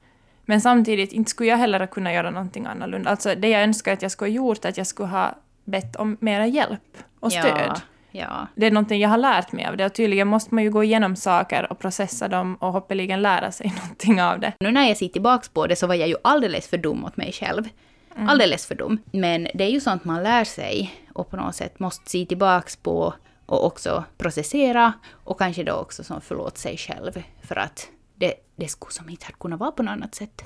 Men 0.44 0.60
samtidigt, 0.60 1.12
inte 1.12 1.30
skulle 1.30 1.50
jag 1.50 1.56
heller 1.56 1.86
kunna 1.86 2.12
göra 2.12 2.30
någonting 2.30 2.66
annorlunda. 2.66 3.10
Alltså 3.10 3.34
det 3.34 3.48
jag 3.48 3.62
önskar 3.62 3.92
att 3.92 4.02
jag 4.02 4.10
skulle 4.10 4.30
ha 4.30 4.34
gjort, 4.34 4.64
att 4.64 4.76
jag 4.76 4.86
skulle 4.86 5.08
ha 5.08 5.34
bett 5.64 5.96
om 5.96 6.16
mera 6.20 6.46
hjälp 6.46 6.98
och 7.20 7.32
stöd. 7.32 7.72
Ja, 7.74 7.80
ja. 8.10 8.46
Det 8.54 8.66
är 8.66 8.70
någonting 8.70 9.00
jag 9.00 9.08
har 9.08 9.18
lärt 9.18 9.52
mig 9.52 9.66
av 9.66 9.76
det 9.76 9.86
och 9.86 9.94
tydligen 9.94 10.28
måste 10.28 10.54
man 10.54 10.64
ju 10.64 10.70
gå 10.70 10.84
igenom 10.84 11.16
saker 11.16 11.72
och 11.72 11.78
processa 11.78 12.28
dem 12.28 12.54
och 12.54 12.72
hoppeligen 12.72 13.22
lära 13.22 13.52
sig 13.52 13.72
någonting 13.82 14.22
av 14.22 14.40
det. 14.40 14.52
Nu 14.60 14.70
när 14.70 14.88
jag 14.88 14.96
ser 14.96 15.08
tillbaka 15.08 15.48
på 15.52 15.66
det 15.66 15.76
så 15.76 15.86
var 15.86 15.94
jag 15.94 16.08
ju 16.08 16.16
alldeles 16.24 16.68
för 16.68 16.76
dum 16.76 16.98
mot 16.98 17.16
mig 17.16 17.32
själv. 17.32 17.68
Mm. 18.16 18.28
Alldeles 18.28 18.66
för 18.66 18.74
dum. 18.74 18.98
Men 19.12 19.48
det 19.54 19.64
är 19.64 19.70
ju 19.70 19.80
sånt 19.80 20.04
man 20.04 20.22
lär 20.22 20.44
sig 20.44 20.94
och 21.12 21.30
på 21.30 21.36
något 21.36 21.54
sätt 21.54 21.78
måste 21.78 22.10
se 22.10 22.26
tillbaka 22.26 22.70
på 22.82 23.14
och 23.46 23.66
också 23.66 24.04
processera 24.18 24.92
och 25.12 25.38
kanske 25.38 25.62
då 25.62 25.72
också 25.72 26.04
som 26.04 26.20
förlåt 26.20 26.58
sig 26.58 26.76
själv 26.76 27.22
för 27.42 27.58
att 27.58 27.88
det, 28.14 28.34
det 28.56 28.68
skulle 28.68 28.92
som 28.92 29.08
inte 29.08 29.26
kunna 29.40 29.56
vara 29.56 29.72
på 29.72 29.82
något 29.82 29.92
annat 29.92 30.14
sätt. 30.14 30.42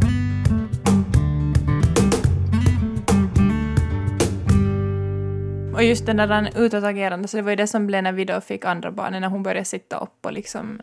Och 5.79 5.85
just 5.85 6.07
den 6.07 6.17
där 6.17 6.51
utåtagerande, 6.57 7.29
så 7.29 7.37
det 7.37 7.43
var 7.43 7.51
ju 7.51 7.57
det 7.57 7.67
som 7.67 7.87
blev 7.87 8.03
när 8.03 8.13
vi 8.13 8.25
då 8.25 8.41
fick 8.41 8.65
andra 8.65 8.91
barnen, 8.91 9.21
när 9.21 9.29
hon 9.29 9.43
började 9.43 9.65
sitta 9.65 9.97
upp 9.97 10.27
och 10.27 10.33
liksom... 10.33 10.81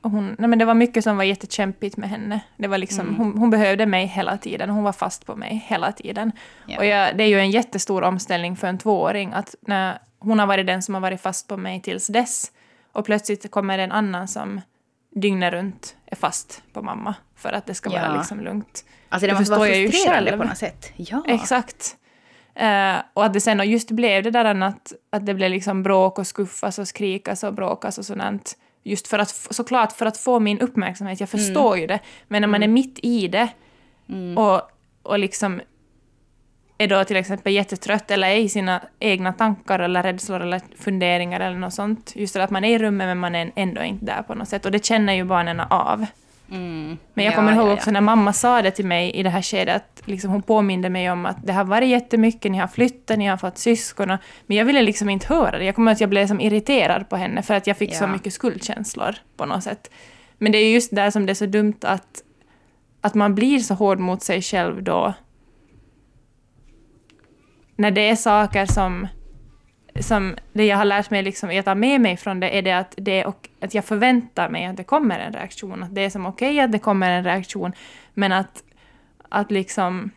Och 0.00 0.10
hon, 0.10 0.36
nej 0.38 0.48
men 0.48 0.58
det 0.58 0.64
var 0.64 0.74
mycket 0.74 1.04
som 1.04 1.16
var 1.16 1.24
jättekämpigt 1.24 1.96
med 1.96 2.10
henne. 2.10 2.40
Det 2.56 2.68
var 2.68 2.78
liksom, 2.78 3.00
mm. 3.00 3.14
hon, 3.14 3.38
hon, 3.38 3.50
behövde 3.50 3.86
mig 3.86 4.06
hela 4.06 4.38
tiden, 4.38 4.70
hon 4.70 4.84
var 4.84 4.92
fast 4.92 5.26
på 5.26 5.36
mig 5.36 5.64
hela 5.66 5.92
tiden. 5.92 6.32
Ja. 6.66 6.78
Och 6.78 6.84
jag, 6.86 7.16
det 7.16 7.24
är 7.24 7.28
ju 7.28 7.38
en 7.38 7.50
jättestor 7.50 8.02
omställning 8.02 8.56
för 8.56 8.66
en 8.66 8.78
tvååring, 8.78 9.32
att 9.32 9.54
när 9.60 9.98
hon 10.18 10.38
har 10.38 10.46
varit 10.46 10.66
den 10.66 10.82
som 10.82 10.94
har 10.94 11.00
varit 11.00 11.20
fast 11.20 11.48
på 11.48 11.56
mig 11.56 11.82
tills 11.82 12.06
dess, 12.06 12.52
och 12.92 13.04
plötsligt 13.04 13.50
kommer 13.50 13.78
en 13.78 13.92
annan 13.92 14.28
som 14.28 14.60
dygnet 15.14 15.52
runt 15.52 15.96
är 16.06 16.16
fast 16.16 16.62
på 16.72 16.82
mamma 16.82 17.14
för 17.36 17.52
att 17.52 17.66
det 17.66 17.74
ska 17.74 17.90
ja. 17.90 18.00
vara 18.00 18.18
liksom 18.18 18.40
lugnt. 18.40 18.84
Alltså 19.08 19.26
det, 19.26 19.32
det 19.32 19.38
måste 19.38 19.58
vara 19.58 19.68
frustrerande 19.68 20.36
på 20.36 20.44
något 20.44 20.58
sätt. 20.58 20.92
Ja. 20.96 21.22
Exakt. 21.26 21.96
Uh, 22.60 23.02
och 23.14 23.24
att 23.24 23.32
det 23.32 23.40
sen 23.40 23.70
just 23.70 23.90
blev 23.90 24.22
det 24.22 24.30
där 24.30 24.62
att, 24.62 24.92
att 25.10 25.26
det 25.26 25.34
blev 25.34 25.50
liksom 25.50 25.82
bråk 25.82 26.18
och 26.18 26.26
skuffas 26.26 26.78
och 26.78 26.88
skrikas 26.88 27.44
och 27.44 27.54
bråkas 27.54 27.98
och 27.98 28.04
sådant. 28.04 28.56
Just 28.82 29.08
för 29.08 29.18
att, 29.18 29.28
såklart 29.28 29.92
för 29.92 30.06
att 30.06 30.16
få 30.16 30.40
min 30.40 30.60
uppmärksamhet, 30.60 31.20
jag 31.20 31.28
förstår 31.28 31.68
mm. 31.68 31.80
ju 31.80 31.86
det. 31.86 32.00
Men 32.28 32.42
när 32.42 32.48
man 32.48 32.62
mm. 32.62 32.70
är 32.70 32.74
mitt 32.74 32.98
i 33.02 33.28
det 33.28 33.48
mm. 34.08 34.38
och, 34.38 34.62
och 35.02 35.18
liksom 35.18 35.60
är 36.78 36.86
då 36.86 37.04
till 37.04 37.16
exempel 37.16 37.52
jättetrött 37.52 38.10
eller 38.10 38.28
är 38.28 38.36
i 38.36 38.48
sina 38.48 38.82
egna 38.98 39.32
tankar 39.32 39.78
eller 39.78 40.02
rädslor 40.02 40.40
eller 40.40 40.60
funderingar 40.78 41.40
eller 41.40 41.58
något 41.58 41.74
sånt. 41.74 42.12
Just 42.16 42.34
det 42.34 42.44
att 42.44 42.50
man 42.50 42.64
är 42.64 42.74
i 42.74 42.78
rummet 42.78 43.06
men 43.06 43.18
man 43.18 43.34
är 43.34 43.52
ändå 43.54 43.82
inte 43.82 44.04
där 44.04 44.22
på 44.22 44.34
något 44.34 44.48
sätt. 44.48 44.64
Och 44.64 44.72
det 44.72 44.84
känner 44.84 45.12
ju 45.12 45.24
barnen 45.24 45.60
av. 45.60 46.06
Mm. 46.50 46.98
Men 47.14 47.24
jag 47.24 47.34
kommer 47.34 47.52
ja, 47.52 47.58
ihåg 47.58 47.72
också 47.72 47.88
ja, 47.88 47.92
när 47.92 48.00
mamma 48.00 48.32
sa 48.32 48.62
det 48.62 48.70
till 48.70 48.86
mig 48.86 49.10
i 49.10 49.22
det 49.22 49.30
här 49.30 49.42
skedet, 49.42 50.02
liksom 50.04 50.30
hon 50.30 50.42
påminde 50.42 50.90
mig 50.90 51.10
om 51.10 51.26
att 51.26 51.46
det 51.46 51.52
har 51.52 51.64
varit 51.64 51.88
jättemycket, 51.88 52.52
ni 52.52 52.58
har 52.58 52.68
flyttat, 52.68 53.18
ni 53.18 53.26
har 53.26 53.36
fått 53.36 53.58
syskon, 53.58 54.08
men 54.46 54.56
jag 54.56 54.64
ville 54.64 54.82
liksom 54.82 55.08
inte 55.10 55.26
höra 55.26 55.58
det. 55.58 55.64
Jag 55.64 55.74
kommer 55.74 55.92
att 55.92 56.00
jag 56.00 56.10
blev 56.10 56.26
som 56.26 56.40
irriterad 56.40 57.08
på 57.08 57.16
henne 57.16 57.42
för 57.42 57.54
att 57.54 57.66
jag 57.66 57.76
fick 57.76 57.94
så 57.94 58.06
mycket 58.06 58.32
skuldkänslor 58.32 59.14
på 59.36 59.46
något 59.46 59.64
sätt. 59.64 59.90
Men 60.38 60.52
det 60.52 60.58
är 60.58 60.72
just 60.72 60.94
där 60.94 61.10
som 61.10 61.26
det 61.26 61.32
är 61.32 61.34
så 61.34 61.46
dumt 61.46 61.78
att, 61.80 62.22
att 63.00 63.14
man 63.14 63.34
blir 63.34 63.58
så 63.58 63.74
hård 63.74 63.98
mot 63.98 64.22
sig 64.22 64.42
själv 64.42 64.82
då. 64.82 65.14
När 67.76 67.90
det 67.90 68.08
är 68.08 68.16
saker 68.16 68.66
som 68.66 69.06
som 70.00 70.36
det 70.52 70.66
jag 70.66 70.76
har 70.76 70.84
lärt 70.84 71.10
mig 71.10 71.22
liksom, 71.22 71.58
att 71.58 71.64
ta 71.64 71.74
med 71.74 72.00
mig 72.00 72.16
från 72.16 72.40
det 72.40 72.58
är 72.58 72.62
det 72.62 72.72
att, 72.72 72.94
det 72.96 73.24
och, 73.24 73.48
att 73.60 73.74
jag 73.74 73.84
förväntar 73.84 74.48
mig 74.48 74.64
att 74.64 74.76
det 74.76 74.84
kommer 74.84 75.18
en 75.18 75.32
reaktion. 75.32 75.82
Att 75.82 75.94
det 75.94 76.00
är 76.00 76.10
som 76.10 76.26
okej 76.26 76.50
okay 76.50 76.60
att 76.60 76.72
det 76.72 76.78
kommer 76.78 77.10
en 77.10 77.24
reaktion, 77.24 77.72
men 78.14 78.32
att, 78.32 78.62
att 79.28 79.50
liksom... 79.50 80.10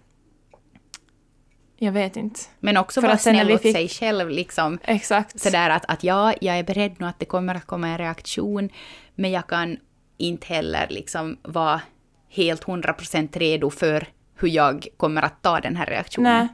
Jag 1.77 1.91
vet 1.91 2.15
inte. 2.15 2.39
Men 2.59 2.77
också 2.77 3.01
vara 3.01 3.17
snäll 3.17 3.49
mot 3.49 3.61
fick... 3.61 3.75
sig 3.75 3.87
själv. 3.89 4.29
Liksom. 4.29 4.79
Exakt. 4.83 5.39
Sådär 5.39 5.69
att, 5.69 5.85
att 5.85 6.03
ja, 6.03 6.33
jag 6.41 6.59
är 6.59 6.63
beredd 6.63 6.95
nu 6.97 7.05
att 7.05 7.19
det 7.19 7.25
kommer 7.25 7.55
att 7.55 7.65
komma 7.65 7.87
en 7.87 7.97
reaktion, 7.97 8.69
men 9.15 9.31
jag 9.31 9.47
kan 9.47 9.77
inte 10.17 10.47
heller 10.47 10.87
liksom 10.89 11.37
vara 11.41 11.81
helt 12.29 12.63
hundra 12.63 12.93
procent 12.93 13.37
redo 13.37 13.69
för 13.69 14.07
hur 14.35 14.47
jag 14.47 14.87
kommer 14.97 15.21
att 15.21 15.41
ta 15.41 15.59
den 15.59 15.75
här 15.75 15.85
reaktionen. 15.85 16.37
Nej. 16.37 16.47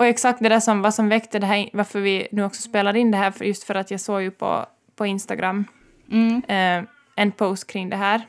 Och 0.00 0.06
exakt 0.06 0.40
det 0.40 0.48
där 0.48 0.60
som, 0.60 0.82
vad 0.82 0.94
som 0.94 1.08
väckte 1.08 1.38
det 1.38 1.46
här, 1.46 1.70
varför 1.72 2.00
vi 2.00 2.28
nu 2.32 2.44
också 2.44 2.62
spelar 2.62 2.96
in 2.96 3.10
det 3.10 3.16
här, 3.16 3.30
för 3.30 3.44
just 3.44 3.64
för 3.64 3.74
att 3.74 3.90
jag 3.90 4.00
såg 4.00 4.22
ju 4.22 4.30
på, 4.30 4.66
på 4.96 5.06
Instagram 5.06 5.64
mm. 6.10 6.42
eh, 6.48 6.88
en 7.16 7.32
post 7.32 7.66
kring 7.66 7.90
det 7.90 7.96
här. 7.96 8.26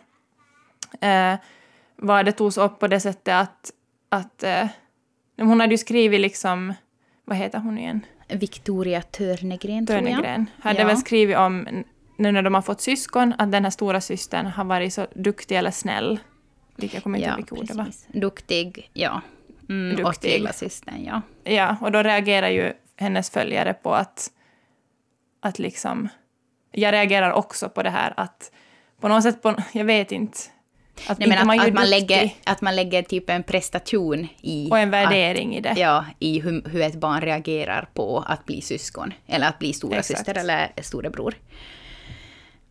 Eh, 1.02 1.40
vad 1.96 2.26
det 2.26 2.32
togs 2.32 2.58
upp 2.58 2.80
på 2.80 2.88
det 2.88 3.00
sättet 3.00 3.34
att, 3.34 3.72
att 4.10 4.44
eh, 4.44 4.68
hon 5.38 5.60
hade 5.60 5.74
ju 5.74 5.78
skrivit 5.78 6.22
liksom, 6.22 6.74
vad 7.26 7.38
heter 7.38 7.60
hon 7.60 7.78
igen? 7.78 8.06
Victoria 8.28 9.02
Törnegren, 9.02 9.88
Törnegren. 9.88 10.16
tror 10.16 10.28
jag. 10.28 10.46
Hade 10.64 10.80
ja. 10.80 10.88
väl 10.88 10.98
skrivit 10.98 11.38
om, 11.38 11.84
nu 12.18 12.32
när 12.32 12.42
de 12.42 12.54
har 12.54 12.62
fått 12.62 12.82
syskon, 12.82 13.34
att 13.38 13.52
den 13.52 13.64
här 13.64 13.72
stora 13.72 14.02
systern 14.02 14.46
har 14.46 14.64
varit 14.64 14.94
så 14.94 15.08
duktig 15.14 15.58
eller 15.58 15.72
snäll. 15.72 16.20
Jag 16.76 17.04
kommer 17.04 17.20
inte 17.20 17.30
ihåg 17.30 17.38
vilket 17.38 17.58
ord 17.60 17.68
det 17.68 17.74
var. 17.74 18.20
Duktig, 18.20 18.90
ja. 18.94 19.22
Mm, 19.72 19.96
duktig. 19.96 20.44
Och 20.50 20.56
systern, 20.56 21.04
ja. 21.06 21.22
Ja, 21.44 21.78
och 21.82 21.92
då 21.92 22.04
reagerar 22.04 22.50
ju 22.50 22.74
hennes 22.98 23.30
följare 23.30 23.74
på 23.74 23.94
att, 23.96 24.32
att 25.42 25.60
liksom... 25.60 26.10
Jag 26.72 26.94
reagerar 26.94 27.32
också 27.32 27.70
på 27.70 27.84
det 27.84 27.90
här 27.90 28.14
att 28.18 28.52
på 29.02 29.08
något 29.08 29.24
sätt, 29.24 29.42
på, 29.42 29.56
jag 29.72 29.86
vet 29.86 30.12
inte, 30.12 30.38
att, 31.08 31.20
Nej, 31.20 31.30
men 31.30 31.50
att, 31.50 31.68
att, 31.68 31.74
man 31.74 31.90
lägger, 31.90 32.30
att 32.44 32.62
man 32.62 32.76
lägger 32.76 33.02
typ 33.02 33.30
en 33.30 33.44
prestation 33.44 34.28
i... 34.42 34.70
Och 34.72 34.80
en 34.80 34.90
värdering 34.90 35.50
att, 35.50 35.58
i 35.58 35.62
det. 35.62 35.74
Ja, 35.78 36.06
i 36.20 36.40
hur, 36.40 36.70
hur, 36.70 36.82
ett 36.82 36.96
barn 36.96 37.22
reagerar 37.22 37.90
på 37.94 38.24
att 38.28 38.46
bli 38.46 38.62
syskon. 38.62 39.14
Eller 39.28 39.48
att 39.48 39.60
bli 39.60 39.74
stora 39.74 39.98
Exakt. 39.98 40.20
syster 40.20 40.38
eller 40.38 40.72
storebror. 40.82 41.36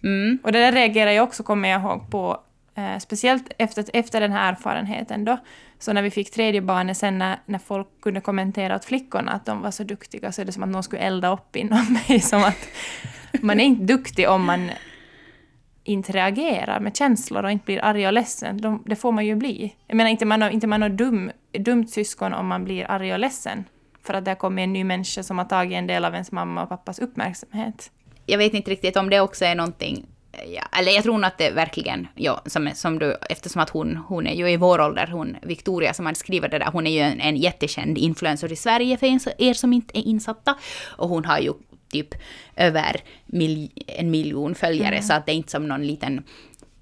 Mm. 0.02 0.38
Och 0.42 0.52
det 0.52 0.58
där 0.58 0.72
reagerar 0.72 1.10
jag 1.10 1.24
också, 1.24 1.42
kommer 1.42 1.68
jag 1.68 1.80
ihåg, 1.80 2.10
på 2.10 2.40
Eh, 2.80 2.98
speciellt 2.98 3.52
efter, 3.58 3.84
efter 3.92 4.20
den 4.20 4.32
här 4.32 4.52
erfarenheten 4.52 5.24
då. 5.24 5.38
Så 5.80 5.92
när 5.92 6.02
vi 6.02 6.10
fick 6.10 6.30
tredje 6.30 6.60
barnet 6.60 6.96
sen 6.96 7.18
när, 7.18 7.38
när 7.46 7.58
folk 7.58 7.88
kunde 8.02 8.20
kommentera 8.20 8.76
åt 8.76 8.84
flickorna 8.84 9.32
att 9.32 9.46
de 9.46 9.62
var 9.62 9.70
så 9.70 9.84
duktiga 9.84 10.32
så 10.32 10.40
är 10.40 10.44
det 10.44 10.52
som 10.52 10.62
att 10.62 10.68
någon 10.68 10.82
skulle 10.82 11.02
elda 11.02 11.32
upp 11.32 11.56
inom 11.56 11.98
mig. 12.08 12.20
Som 12.20 12.44
att 12.44 12.68
man 13.40 13.60
är 13.60 13.64
inte 13.64 13.84
duktig 13.84 14.28
om 14.28 14.44
man 14.44 14.70
inte 15.84 16.12
reagerar 16.12 16.80
med 16.80 16.96
känslor 16.96 17.44
och 17.44 17.50
inte 17.50 17.64
blir 17.64 17.84
arg 17.84 18.06
och 18.06 18.12
ledsen. 18.12 18.60
De, 18.60 18.82
det 18.86 18.96
får 18.96 19.12
man 19.12 19.26
ju 19.26 19.34
bli. 19.34 19.74
Jag 19.86 19.96
menar 19.96 20.10
inte 20.10 20.24
man 20.24 20.42
har, 20.42 20.50
inte 20.50 20.66
man 20.66 20.82
har 20.82 20.88
dum, 20.88 21.30
dumt 21.58 21.86
syskon 21.86 22.32
om 22.32 22.46
man 22.46 22.64
blir 22.64 22.90
arg 22.90 23.12
och 23.12 23.18
ledsen. 23.18 23.64
För 24.02 24.14
att 24.14 24.24
det 24.24 24.30
har 24.30 24.36
kommit 24.36 24.62
en 24.62 24.72
ny 24.72 24.84
människa 24.84 25.22
som 25.22 25.38
har 25.38 25.44
tagit 25.44 25.76
en 25.76 25.86
del 25.86 26.04
av 26.04 26.12
ens 26.12 26.32
mamma 26.32 26.62
och 26.62 26.68
pappas 26.68 26.98
uppmärksamhet. 26.98 27.90
Jag 28.26 28.38
vet 28.38 28.54
inte 28.54 28.70
riktigt 28.70 28.96
om 28.96 29.10
det 29.10 29.20
också 29.20 29.44
är 29.44 29.54
någonting 29.54 30.06
ja, 30.32 30.62
eller 30.78 30.92
jag 30.92 31.02
tror 31.02 31.18
nog 31.18 31.24
att 31.24 31.38
det 31.38 31.50
verkligen, 31.50 32.08
ja, 32.14 32.42
som, 32.46 32.70
som 32.74 32.98
du, 32.98 33.16
eftersom 33.30 33.62
att 33.62 33.70
hon, 33.70 33.96
hon 33.96 34.26
är 34.26 34.34
ju 34.34 34.50
i 34.50 34.56
vår 34.56 34.80
ålder, 34.80 35.06
hon 35.06 35.36
Victoria 35.42 35.94
som 35.94 36.06
hade 36.06 36.18
skrivit 36.18 36.50
det 36.50 36.58
där, 36.58 36.70
hon 36.72 36.86
är 36.86 36.90
ju 36.90 37.00
en, 37.00 37.20
en 37.20 37.36
jättekänd 37.36 37.98
influencer 37.98 38.52
i 38.52 38.56
Sverige 38.56 38.96
för 38.96 39.06
er 39.38 39.54
som 39.54 39.72
inte 39.72 39.98
är 39.98 40.02
insatta. 40.02 40.54
Och 40.86 41.08
hon 41.08 41.24
har 41.24 41.38
ju 41.38 41.52
typ 41.92 42.14
över 42.56 43.00
mil, 43.26 43.70
en 43.86 44.10
miljon 44.10 44.54
följare, 44.54 44.94
mm. 44.94 45.02
så 45.02 45.12
att 45.12 45.26
det 45.26 45.32
är 45.32 45.36
inte 45.36 45.50
som 45.50 45.68
någon 45.68 45.86
liten 45.86 46.22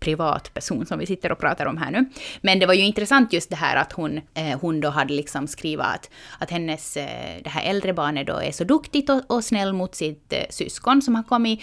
privatperson 0.00 0.87
som 0.87 0.98
vi 0.98 1.06
sitter 1.06 1.32
och 1.32 1.38
pratar 1.38 1.66
om 1.66 1.76
här 1.76 1.90
nu. 1.90 2.11
Men 2.40 2.58
det 2.58 2.66
var 2.66 2.74
ju 2.74 2.82
intressant 2.82 3.32
just 3.32 3.50
det 3.50 3.56
här 3.56 3.76
att 3.76 3.92
hon, 3.92 4.20
eh, 4.34 4.61
hon 4.61 4.80
då 4.80 4.88
hade 4.88 5.14
liksom 5.14 5.46
skrivit 5.46 5.87
att, 5.87 6.11
att 6.38 6.50
hennes, 6.50 6.96
eh, 6.96 7.42
det 7.44 7.50
här 7.50 7.70
äldre 7.70 7.92
barnet 7.92 8.26
då 8.26 8.37
är 8.37 8.52
så 8.52 8.64
duktigt 8.64 9.11
och, 9.11 9.22
och 9.26 9.44
snäll 9.44 9.72
mot 9.72 9.94
sitt 9.94 10.32
eh, 10.32 10.42
syskon 10.50 11.02
som 11.02 11.14
har 11.14 11.22
kommit 11.22 11.61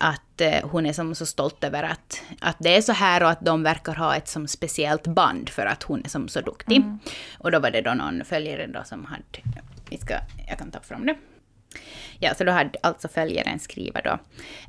att 0.00 0.40
eh, 0.40 0.68
hon 0.70 0.86
är 0.86 0.92
som 0.92 1.14
så 1.14 1.26
stolt 1.26 1.64
över 1.64 1.82
att, 1.82 2.22
att 2.40 2.56
det 2.58 2.76
är 2.76 2.80
så 2.80 2.92
här 2.92 3.22
och 3.22 3.30
att 3.30 3.40
de 3.40 3.62
verkar 3.62 3.94
ha 3.94 4.16
ett 4.16 4.28
som 4.28 4.48
speciellt 4.48 5.06
band 5.06 5.48
för 5.48 5.66
att 5.66 5.82
hon 5.82 6.04
är 6.04 6.08
som 6.08 6.28
så 6.28 6.40
duktig. 6.40 6.76
Mm. 6.76 6.98
Och 7.38 7.50
då 7.50 7.58
var 7.58 7.70
det 7.70 7.80
då 7.80 7.94
någon 7.94 8.24
följare 8.24 8.66
då 8.66 8.84
som 8.84 9.04
hade, 9.04 9.22
vi 9.90 9.98
ska, 9.98 10.14
jag 10.48 10.58
kan 10.58 10.70
ta 10.70 10.80
fram 10.80 11.06
det. 11.06 11.16
Ja, 12.18 12.34
så 12.34 12.44
då 12.44 12.52
hade 12.52 12.78
alltså 12.82 13.08
följaren 13.08 13.58
skrivit 13.58 14.04
då 14.04 14.18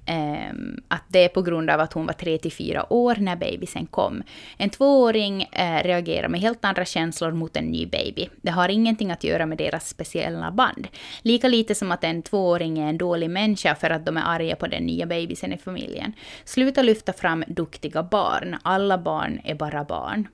eh, 0.06 0.54
att 0.88 1.04
det 1.08 1.24
är 1.24 1.30
på 1.30 1.42
grund 1.42 1.70
av 1.70 1.80
att 1.80 1.94
hon 1.94 2.06
var 2.06 2.14
3 2.14 2.38
till 2.38 2.52
4 2.52 2.94
år 2.94 3.16
när 3.16 3.36
bebisen 3.36 3.86
kom. 3.86 4.24
En 4.58 4.70
tvååring 4.70 5.44
eh, 5.44 5.84
reagerar 5.84 6.28
med 6.28 6.40
helt 6.42 6.66
andra 6.66 6.86
känslor 6.86 7.32
mot 7.32 7.58
en 7.58 7.66
ny 7.66 7.86
baby. 7.86 8.30
Det 8.42 8.52
har 8.52 8.70
ingenting 8.70 9.12
att 9.12 9.24
göra 9.24 9.46
med 9.46 9.58
deras 9.58 9.90
speciella 9.90 10.52
band. 10.52 10.88
Lika 11.22 11.48
lite 11.48 11.76
som 11.76 11.92
att 11.92 12.04
en 12.04 12.22
tvååring 12.22 12.80
är 12.80 12.90
en 12.90 12.98
dålig 12.98 13.30
människa 13.30 13.76
för 13.76 13.90
att 13.90 14.06
de 14.06 14.18
är 14.18 14.24
arga 14.26 14.56
på 14.56 14.68
den 14.68 14.84
nya 14.84 15.06
bebisen 15.06 15.54
i 15.54 15.58
familjen. 15.58 16.14
Sluta 16.46 16.82
lyfta 16.82 17.14
fram 17.14 17.44
duktiga 17.48 18.04
barn. 18.04 18.58
Alla 18.64 18.98
barn 18.98 19.42
är 19.44 19.56
bara 19.56 19.84
barn. 19.84 20.28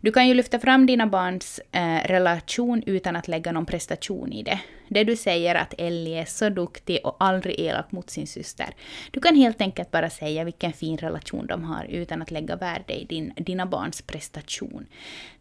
Du 0.00 0.12
kan 0.12 0.28
ju 0.28 0.34
lyfta 0.34 0.58
fram 0.58 0.86
dina 0.86 1.06
barns 1.06 1.60
eh, 1.72 2.08
relation 2.08 2.82
utan 2.86 3.16
att 3.16 3.28
lägga 3.28 3.52
någon 3.52 3.66
prestation 3.66 4.32
i 4.32 4.42
det. 4.42 4.60
Det 4.88 5.04
du 5.04 5.16
säger 5.16 5.54
att 5.54 5.74
Ellie 5.78 6.20
är 6.20 6.24
så 6.24 6.48
duktig 6.48 7.00
och 7.04 7.16
aldrig 7.20 7.60
elak 7.60 7.92
mot 7.92 8.10
sin 8.10 8.26
syster. 8.26 8.74
Du 9.10 9.20
kan 9.20 9.36
helt 9.36 9.60
enkelt 9.60 9.90
bara 9.90 10.10
säga 10.10 10.44
vilken 10.44 10.72
fin 10.72 10.98
relation 10.98 11.46
de 11.46 11.64
har 11.64 11.84
utan 11.84 12.22
att 12.22 12.30
lägga 12.30 12.56
värde 12.56 13.00
i 13.00 13.04
din, 13.04 13.32
dina 13.36 13.66
barns 13.66 14.02
prestation. 14.02 14.86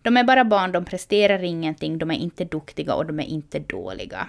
De 0.02 0.18
är 0.18 0.24
bara 0.24 0.46
barn, 0.46 0.72
de 0.72 0.86
presterar 0.86 1.44
ingenting, 1.44 1.98
de 1.98 2.12
är 2.12 2.18
inte 2.18 2.46
duktiga 2.46 2.96
och 2.96 3.06
de 3.06 3.20
är 3.20 3.28
inte 3.28 3.60
dåliga. 3.60 4.28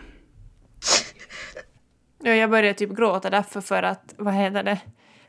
Ja, 2.24 2.34
jag 2.34 2.50
började 2.50 2.74
typ 2.74 2.96
gråta 2.96 3.30
därför 3.30 3.60
för 3.60 3.82
att, 3.82 4.14
vad 4.16 4.34
heter 4.34 4.62
det, 4.62 4.78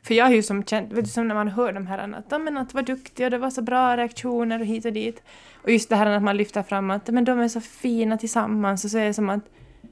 för 0.06 0.14
jag 0.14 0.24
har 0.24 0.32
ju 0.32 0.42
som 0.42 0.64
känt, 0.64 0.92
vet 0.92 1.04
du, 1.04 1.10
som 1.10 1.28
när 1.28 1.34
man 1.34 1.48
hör 1.48 1.72
de 1.72 1.86
här 1.86 1.98
att, 1.98 2.42
men 2.42 2.56
att 2.56 2.74
vara 2.74 2.84
duktig 2.84 3.24
och 3.24 3.30
det 3.30 3.38
var 3.38 3.50
så 3.50 3.62
bra 3.62 3.96
reaktioner 3.96 4.60
och 4.60 4.66
hit 4.66 4.84
och 4.84 4.92
dit. 4.92 5.22
Och 5.62 5.70
just 5.70 5.88
det 5.88 5.96
här 5.96 6.06
att 6.06 6.22
man 6.22 6.36
lyfter 6.36 6.62
fram 6.62 6.90
att 6.90 7.08
men 7.08 7.24
de 7.24 7.40
är 7.40 7.48
så 7.48 7.60
fina 7.60 8.18
tillsammans 8.18 8.84
och 8.84 8.90
så 8.90 8.98
är 8.98 9.04
det 9.04 9.14
som 9.14 9.30
att 9.30 9.44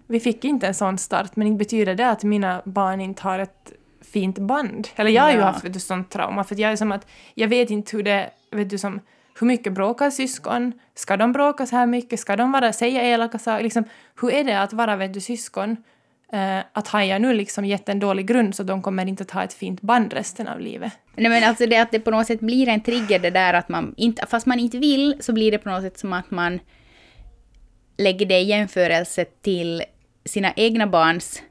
vi 0.07 0.20
fick 0.20 0.44
inte 0.44 0.66
en 0.66 0.75
sån 0.75 0.98
start 0.98 1.37
men 1.37 1.46
inte 1.46 1.59
betyder 1.59 1.94
det 1.94 2.11
att 2.11 2.22
mina 2.22 2.62
barn 2.64 3.01
inte 3.01 3.22
har 3.22 3.38
ett 3.38 3.72
fint 4.12 4.38
band. 4.38 4.88
Eller 4.96 5.11
jag 5.11 5.22
har 5.22 5.33
ju 5.33 5.40
haft 5.40 5.64
vet 5.64 5.72
du, 5.72 5.81
sånt 5.81 6.11
trauma 6.11 6.44
för 6.44 6.61
jag 6.61 6.72
är 6.72 6.77
som 6.77 6.92
att 6.92 7.07
jag 7.35 7.48
vet 7.48 7.70
inte 7.70 7.96
hur 7.96 8.03
det, 8.03 8.31
vet 8.51 8.70
du 8.70 8.79
som 8.79 9.01
hur 9.40 9.46
mycket 9.46 9.72
bråkar 9.72 10.11
syskon? 10.11 10.72
Ska 10.94 11.16
de 11.16 11.33
bråka 11.33 11.66
så 11.66 11.77
här 11.77 11.87
mycket? 11.87 12.20
Ska 12.20 12.37
de 12.37 12.53
bara 12.53 12.72
säga 12.72 13.03
elaka 13.03 13.38
saker? 13.38 13.62
Liksom, 13.64 13.85
hur 14.20 14.33
är 14.33 14.44
det 14.44 14.61
att 14.61 14.72
vara 14.72 14.96
vet 14.96 15.14
du, 15.14 15.20
syskon 15.20 15.77
Eh, 16.32 16.64
att 16.72 16.88
Haja 16.88 17.18
nu 17.18 17.32
liksom 17.32 17.64
gett 17.64 17.88
en 17.88 17.98
dålig 17.98 18.26
grund 18.26 18.54
så 18.54 18.62
de 18.62 18.82
kommer 18.82 19.06
inte 19.06 19.22
att 19.22 19.30
ha 19.30 19.44
ett 19.44 19.52
fint 19.52 19.80
band 19.80 20.12
resten 20.12 20.48
av 20.48 20.60
livet. 20.60 20.92
Nej 21.16 21.30
men 21.30 21.44
alltså 21.44 21.66
det 21.66 21.76
att 21.76 21.90
det 21.90 22.00
på 22.00 22.10
något 22.10 22.26
sätt 22.26 22.40
blir 22.40 22.68
en 22.68 22.82
trigger 22.82 23.18
det 23.18 23.30
där 23.30 23.54
att 23.54 23.68
man 23.68 23.94
inte, 23.96 24.26
fast 24.26 24.46
man 24.46 24.58
inte 24.58 24.78
vill 24.78 25.16
så 25.20 25.32
blir 25.32 25.50
det 25.50 25.58
på 25.58 25.70
något 25.70 25.82
sätt 25.82 25.98
som 25.98 26.12
att 26.12 26.30
man 26.30 26.60
lägger 27.98 28.26
det 28.26 28.38
i 28.38 28.44
jämförelse 28.44 29.24
till 29.24 29.82
sina 30.24 30.52
egna 30.56 30.86
barns 30.86 31.42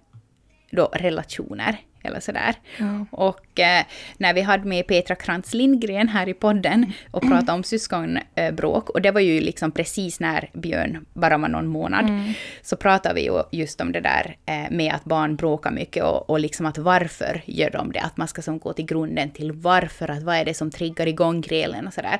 då 0.72 0.86
relationer 0.86 1.78
eller 2.04 2.20
sådär. 2.20 2.56
Mm. 2.78 3.06
Och 3.12 3.60
eh, 3.60 3.86
när 4.18 4.34
vi 4.34 4.42
hade 4.42 4.68
med 4.68 4.88
Petra 4.88 5.16
Krantz 5.16 5.54
Lindgren 5.54 6.08
här 6.08 6.30
i 6.30 6.34
podden 6.34 6.94
och 7.12 7.22
pratade 7.22 7.52
om 7.52 7.64
syskonbråk, 7.64 8.90
och 8.90 9.02
det 9.02 9.12
var 9.12 9.22
ju 9.22 9.42
liksom 9.42 9.72
precis 9.72 10.20
när 10.20 10.50
Björn 10.54 11.06
bara 11.14 11.38
var 11.38 11.48
någon 11.48 11.68
månad, 11.68 12.10
mm. 12.10 12.34
så 12.62 12.76
pratade 12.76 13.16
vi 13.16 13.22
ju 13.22 13.44
just 13.52 13.82
om 13.82 13.92
det 13.92 14.02
där 14.02 14.36
eh, 14.46 14.72
med 14.72 14.94
att 14.94 15.04
barn 15.04 15.36
bråkar 15.36 15.72
mycket 15.72 16.04
och, 16.04 16.30
och 16.30 16.40
liksom 16.40 16.66
att 16.66 16.78
varför 16.78 17.42
gör 17.46 17.70
de 17.70 17.92
det? 17.92 18.02
Att 18.02 18.18
man 18.18 18.28
ska 18.28 18.42
som 18.42 18.60
gå 18.60 18.74
till 18.74 18.86
grunden 18.86 19.32
till 19.32 19.52
varför, 19.52 20.12
att 20.12 20.24
vad 20.24 20.36
är 20.36 20.46
det 20.46 20.54
som 20.54 20.72
triggar 20.72 21.08
igång 21.08 21.42
grälen 21.42 21.88
och 21.88 21.94
sådär. 21.94 22.20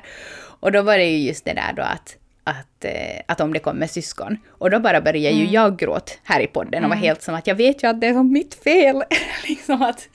Och 0.60 0.72
då 0.72 0.82
var 0.82 0.98
det 0.98 1.04
ju 1.04 1.26
just 1.26 1.44
det 1.44 1.52
där 1.52 1.72
då 1.76 1.82
att 1.82 2.16
att, 2.44 2.84
eh, 2.84 3.20
att 3.26 3.40
om 3.40 3.52
det 3.52 3.58
kommer 3.58 3.86
syskon. 3.86 4.38
Och 4.48 4.70
då 4.70 4.80
bara 4.80 5.00
började 5.00 5.36
mm. 5.36 5.46
ju 5.46 5.52
jag 5.52 5.78
gråta 5.78 6.12
här 6.22 6.40
i 6.40 6.46
podden 6.46 6.84
och 6.84 6.90
var 6.90 6.96
mm. 6.96 7.04
helt 7.04 7.22
som 7.22 7.34
att 7.34 7.46
jag 7.46 7.54
vet 7.54 7.82
ju 7.82 7.88
att 7.88 8.00
det 8.00 8.06
är 8.06 8.22
mitt 8.22 8.54
fel. 8.54 9.02
liksom 9.48 9.82
att, 9.82 10.08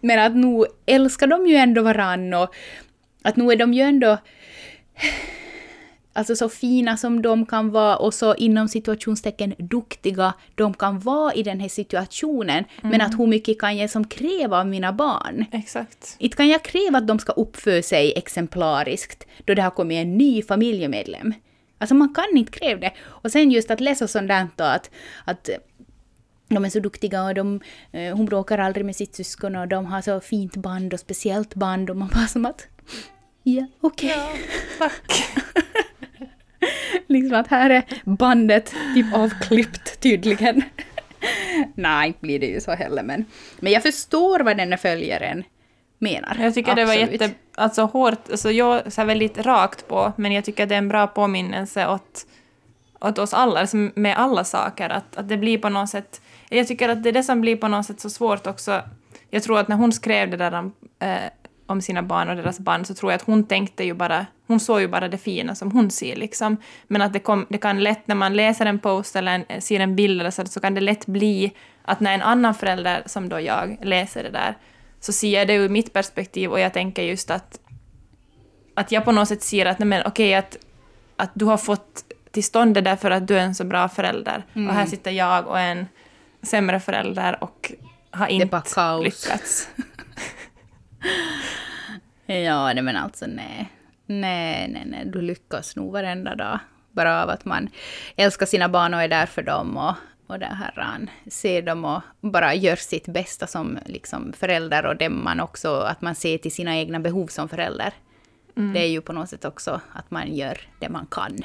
men 0.00 0.18
att 0.18 0.36
nu 0.36 0.64
älskar 0.86 1.26
de 1.26 1.46
ju 1.46 1.56
ändå 1.56 1.82
varann 1.82 2.34
och 2.34 2.54
att 3.22 3.36
nu 3.36 3.52
är 3.52 3.56
de 3.56 3.74
ju 3.74 3.82
ändå 3.82 4.18
alltså 6.12 6.36
så 6.36 6.48
fina 6.48 6.96
som 6.96 7.22
de 7.22 7.46
kan 7.46 7.70
vara 7.70 7.96
och 7.96 8.14
så 8.14 8.34
inom 8.34 8.68
situationstecken 8.68 9.54
duktiga 9.58 10.34
de 10.54 10.74
kan 10.74 10.98
vara 10.98 11.34
i 11.34 11.42
den 11.42 11.60
här 11.60 11.68
situationen. 11.68 12.64
Mm. 12.82 12.90
Men 12.90 13.00
att 13.00 13.18
hur 13.18 13.26
mycket 13.26 13.60
kan 13.60 13.76
jag 13.76 13.90
som 13.90 14.06
kräva 14.06 14.60
av 14.60 14.66
mina 14.66 14.92
barn? 14.92 15.44
Exakt. 15.52 16.16
Inte 16.18 16.36
kan 16.36 16.48
jag 16.48 16.62
kräva 16.62 16.98
att 16.98 17.06
de 17.06 17.18
ska 17.18 17.32
uppföra 17.32 17.82
sig 17.82 18.12
exemplariskt 18.16 19.26
då 19.44 19.54
det 19.54 19.62
har 19.62 19.70
kommit 19.70 19.96
en 19.96 20.18
ny 20.18 20.42
familjemedlem. 20.42 21.34
Alltså 21.80 21.94
man 21.94 22.14
kan 22.14 22.36
inte 22.36 22.52
kräva 22.52 22.80
det. 22.80 22.92
Och 23.00 23.32
sen 23.32 23.50
just 23.50 23.70
att 23.70 23.80
läsa 23.80 24.08
sånt 24.08 24.28
där 24.28 24.48
att, 24.56 24.90
att 25.24 25.50
de 26.48 26.64
är 26.64 26.68
så 26.68 26.80
duktiga 26.80 27.24
och 27.24 27.34
de, 27.34 27.60
eh, 27.92 28.16
hon 28.16 28.26
bråkar 28.26 28.58
aldrig 28.58 28.86
med 28.86 28.96
sitt 28.96 29.14
syskon 29.14 29.56
och 29.56 29.68
de 29.68 29.86
har 29.86 30.00
så 30.02 30.20
fint 30.20 30.56
band 30.56 30.94
och 30.94 31.00
speciellt 31.00 31.54
band 31.54 31.90
och 31.90 31.96
man 31.96 32.08
bara 32.08 32.26
som 32.26 32.46
att 32.46 32.66
ja, 33.42 33.66
okej. 33.80 34.10
Okay. 34.10 34.40
Ja, 34.78 34.88
tack. 34.88 35.22
liksom 37.06 37.38
att 37.38 37.48
här 37.48 37.70
är 37.70 37.84
bandet 38.04 38.74
typ 38.94 39.14
avklippt 39.14 40.00
tydligen. 40.00 40.62
Nej, 41.74 42.14
blir 42.20 42.38
det 42.38 42.46
ju 42.46 42.60
så 42.60 42.72
heller 42.72 43.02
men, 43.02 43.24
men 43.60 43.72
jag 43.72 43.82
förstår 43.82 44.40
vad 44.40 44.56
den 44.56 44.72
är 44.72 44.76
följaren 44.76 45.44
menar. 46.00 46.36
Jag 46.40 46.54
tycker 46.54 46.72
Absolut. 46.72 46.88
det 46.88 47.06
var 47.06 47.12
jätte, 47.12 47.30
alltså 47.54 47.82
hårt, 47.82 48.30
alltså 48.30 48.50
jag 48.50 48.92
så 48.92 49.04
väldigt 49.04 49.38
rakt 49.38 49.88
på, 49.88 50.12
men 50.16 50.32
jag 50.32 50.44
tycker 50.44 50.66
det 50.66 50.74
är 50.74 50.78
en 50.78 50.88
bra 50.88 51.06
påminnelse 51.06 51.88
åt, 51.88 52.26
åt 53.00 53.18
oss 53.18 53.34
alla, 53.34 53.60
alltså 53.60 53.76
med 53.76 54.16
alla 54.16 54.44
saker, 54.44 54.90
att, 54.90 55.16
att 55.16 55.28
det 55.28 55.36
blir 55.36 55.58
på 55.58 55.68
något 55.68 55.90
sätt, 55.90 56.20
jag 56.48 56.68
tycker 56.68 56.88
att 56.88 57.02
det 57.02 57.08
är 57.08 57.12
det 57.12 57.22
som 57.22 57.40
blir 57.40 57.56
på 57.56 57.68
något 57.68 57.86
sätt 57.86 58.00
så 58.00 58.10
svårt 58.10 58.46
också, 58.46 58.82
jag 59.30 59.42
tror 59.42 59.58
att 59.58 59.68
när 59.68 59.76
hon 59.76 59.92
skrev 59.92 60.30
det 60.30 60.36
där 60.36 60.54
om, 60.54 60.72
eh, 60.98 61.30
om 61.66 61.80
sina 61.80 62.02
barn 62.02 62.28
och 62.28 62.36
deras 62.36 62.58
band 62.58 62.86
så 62.86 62.94
tror 62.94 63.12
jag 63.12 63.16
att 63.16 63.26
hon 63.26 63.44
tänkte 63.44 63.84
ju 63.84 63.94
bara, 63.94 64.26
hon 64.46 64.60
såg 64.60 64.80
ju 64.80 64.88
bara 64.88 65.08
det 65.08 65.18
fina 65.18 65.54
som 65.54 65.70
hon 65.70 65.90
ser 65.90 66.16
liksom. 66.16 66.56
Men 66.86 67.02
att 67.02 67.12
det, 67.12 67.18
kom, 67.18 67.46
det 67.48 67.58
kan 67.58 67.82
lätt, 67.82 68.06
när 68.06 68.14
man 68.14 68.36
läser 68.36 68.66
en 68.66 68.78
post 68.78 69.16
eller 69.16 69.44
en, 69.48 69.62
ser 69.62 69.80
en 69.80 69.96
bild 69.96 70.20
eller 70.20 70.30
så, 70.30 70.46
så 70.46 70.60
kan 70.60 70.74
det 70.74 70.80
lätt 70.80 71.06
bli 71.06 71.52
att 71.82 72.00
när 72.00 72.14
en 72.14 72.22
annan 72.22 72.54
förälder, 72.54 73.02
som 73.06 73.28
då 73.28 73.40
jag, 73.40 73.78
läser 73.82 74.22
det 74.22 74.30
där, 74.30 74.56
så 75.00 75.12
ser 75.12 75.38
jag 75.38 75.48
det 75.48 75.54
ur 75.54 75.68
mitt 75.68 75.92
perspektiv 75.92 76.50
och 76.50 76.60
jag 76.60 76.72
tänker 76.72 77.02
just 77.02 77.30
att, 77.30 77.60
att 78.74 78.92
jag 78.92 79.04
på 79.04 79.12
något 79.12 79.28
sätt 79.28 79.42
ser 79.42 79.66
att 79.66 79.78
nej 79.78 79.86
men 79.86 80.02
okej, 80.06 80.34
att, 80.34 80.56
att 81.16 81.30
du 81.34 81.44
har 81.44 81.56
fått 81.56 82.04
till 82.30 82.44
stånd 82.44 82.74
det 82.74 82.80
därför 82.80 83.10
att 83.10 83.28
du 83.28 83.38
är 83.38 83.42
en 83.42 83.54
så 83.54 83.64
bra 83.64 83.88
förälder. 83.88 84.44
Mm. 84.54 84.68
Och 84.68 84.74
här 84.74 84.86
sitter 84.86 85.10
jag 85.10 85.46
och 85.46 85.60
en 85.60 85.86
sämre 86.42 86.80
förälder 86.80 87.44
och 87.44 87.72
har 88.10 88.26
inte 88.26 88.60
lyckats. 89.02 89.68
ja, 92.26 92.72
nej 92.72 92.82
men 92.82 92.96
alltså 92.96 93.26
nej. 93.26 93.70
Nej, 94.06 94.68
nej, 94.68 94.82
nej, 94.86 95.04
du 95.06 95.22
lyckas 95.22 95.76
nog 95.76 95.92
varenda 95.92 96.34
dag. 96.34 96.58
Bara 96.92 97.22
av 97.22 97.30
att 97.30 97.44
man 97.44 97.68
älskar 98.16 98.46
sina 98.46 98.68
barn 98.68 98.94
och 98.94 99.02
är 99.02 99.08
där 99.08 99.26
för 99.26 99.42
dem 99.42 99.76
och 99.76 99.94
och 100.30 100.38
det 100.38 100.46
här, 100.46 101.06
ser 101.26 101.62
dem 101.62 101.84
och 101.84 102.02
bara 102.20 102.54
gör 102.54 102.76
sitt 102.76 103.08
bästa 103.08 103.46
som 103.46 103.78
liksom 103.86 104.32
förälder 104.32 104.86
och 104.86 104.96
det 104.96 105.08
man 105.08 105.40
också, 105.40 105.80
att 105.80 106.02
man 106.02 106.14
ser 106.14 106.38
till 106.38 106.52
sina 106.52 106.76
egna 106.76 107.00
behov 107.00 107.26
som 107.26 107.48
förälder. 107.48 107.92
Mm. 108.56 108.72
Det 108.72 108.80
är 108.80 108.86
ju 108.86 109.00
på 109.00 109.12
något 109.12 109.28
sätt 109.28 109.44
också 109.44 109.80
att 109.92 110.10
man 110.10 110.34
gör 110.34 110.60
det 110.78 110.88
man 110.88 111.06
kan. 111.10 111.38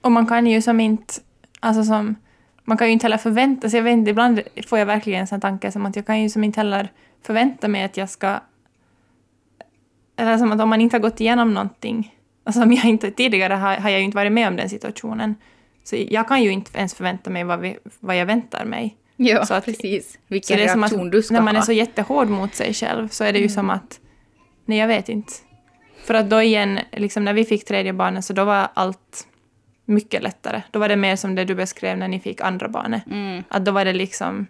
Och 0.00 0.12
man 0.12 0.26
kan 0.26 0.46
ju 0.46 0.62
som 0.62 0.80
inte, 0.80 1.14
alltså 1.60 1.84
som, 1.84 2.14
man 2.64 2.76
kan 2.76 2.86
ju 2.86 2.92
inte 2.92 3.04
heller 3.04 3.16
förvänta 3.16 3.70
sig, 3.70 3.78
jag 3.78 3.84
vet 3.84 3.92
inte, 3.92 4.10
ibland 4.10 4.40
får 4.66 4.78
jag 4.78 4.86
verkligen 4.86 5.20
en 5.20 5.26
sån 5.26 5.40
tanke 5.40 5.72
som 5.72 5.86
att 5.86 5.96
jag 5.96 6.06
kan 6.06 6.22
ju 6.22 6.28
som 6.28 6.44
inte 6.44 6.60
heller 6.60 6.92
förvänta 7.22 7.68
mig 7.68 7.84
att 7.84 7.96
jag 7.96 8.10
ska, 8.10 8.40
eller 10.16 10.38
som 10.38 10.52
att 10.52 10.60
om 10.60 10.68
man 10.68 10.80
inte 10.80 10.96
har 10.96 11.02
gått 11.02 11.20
igenom 11.20 11.54
någonting, 11.54 12.14
alltså 12.44 12.62
om 12.62 12.72
jag 12.72 12.84
inte, 12.84 13.10
tidigare 13.10 13.54
har, 13.54 13.76
har 13.76 13.90
jag 13.90 13.98
ju 13.98 14.04
inte 14.04 14.16
varit 14.16 14.32
med 14.32 14.48
om 14.48 14.56
den 14.56 14.68
situationen, 14.68 15.34
så 15.86 15.96
jag 16.08 16.28
kan 16.28 16.42
ju 16.42 16.50
inte 16.50 16.78
ens 16.78 16.94
förvänta 16.94 17.30
mig 17.30 17.44
vad, 17.44 17.60
vi, 17.60 17.78
vad 18.00 18.16
jag 18.16 18.26
väntar 18.26 18.64
mig. 18.64 18.96
Ja, 19.16 19.46
så 19.46 19.54
att, 19.54 19.64
precis. 19.64 20.18
Vilken 20.26 20.56
reaktion 20.56 21.10
du 21.10 21.22
ska 21.22 21.34
ha. 21.34 21.40
När 21.40 21.44
man 21.44 21.56
är 21.56 21.60
så 21.60 21.72
jättehård 21.72 22.28
mot 22.28 22.54
sig 22.54 22.74
själv 22.74 23.08
så 23.08 23.24
är 23.24 23.32
det 23.32 23.38
ju 23.38 23.44
mm. 23.44 23.54
som 23.54 23.70
att... 23.70 24.00
Nej, 24.64 24.78
jag 24.78 24.88
vet 24.88 25.08
inte. 25.08 25.32
För 26.04 26.14
att 26.14 26.30
då 26.30 26.42
igen, 26.42 26.80
liksom 26.92 27.24
när 27.24 27.32
vi 27.32 27.44
fick 27.44 27.64
tredje 27.64 27.92
barnet 27.92 28.24
så 28.24 28.32
då 28.32 28.44
var 28.44 28.68
allt 28.74 29.26
mycket 29.84 30.22
lättare. 30.22 30.62
Då 30.70 30.78
var 30.78 30.88
det 30.88 30.96
mer 30.96 31.16
som 31.16 31.34
det 31.34 31.44
du 31.44 31.54
beskrev 31.54 31.98
när 31.98 32.08
ni 32.08 32.20
fick 32.20 32.40
andra 32.40 32.68
barnet. 32.68 33.06
Mm. 33.06 33.44
Att 33.48 33.64
då 33.64 33.72
var 33.72 33.84
det 33.84 33.92
liksom... 33.92 34.46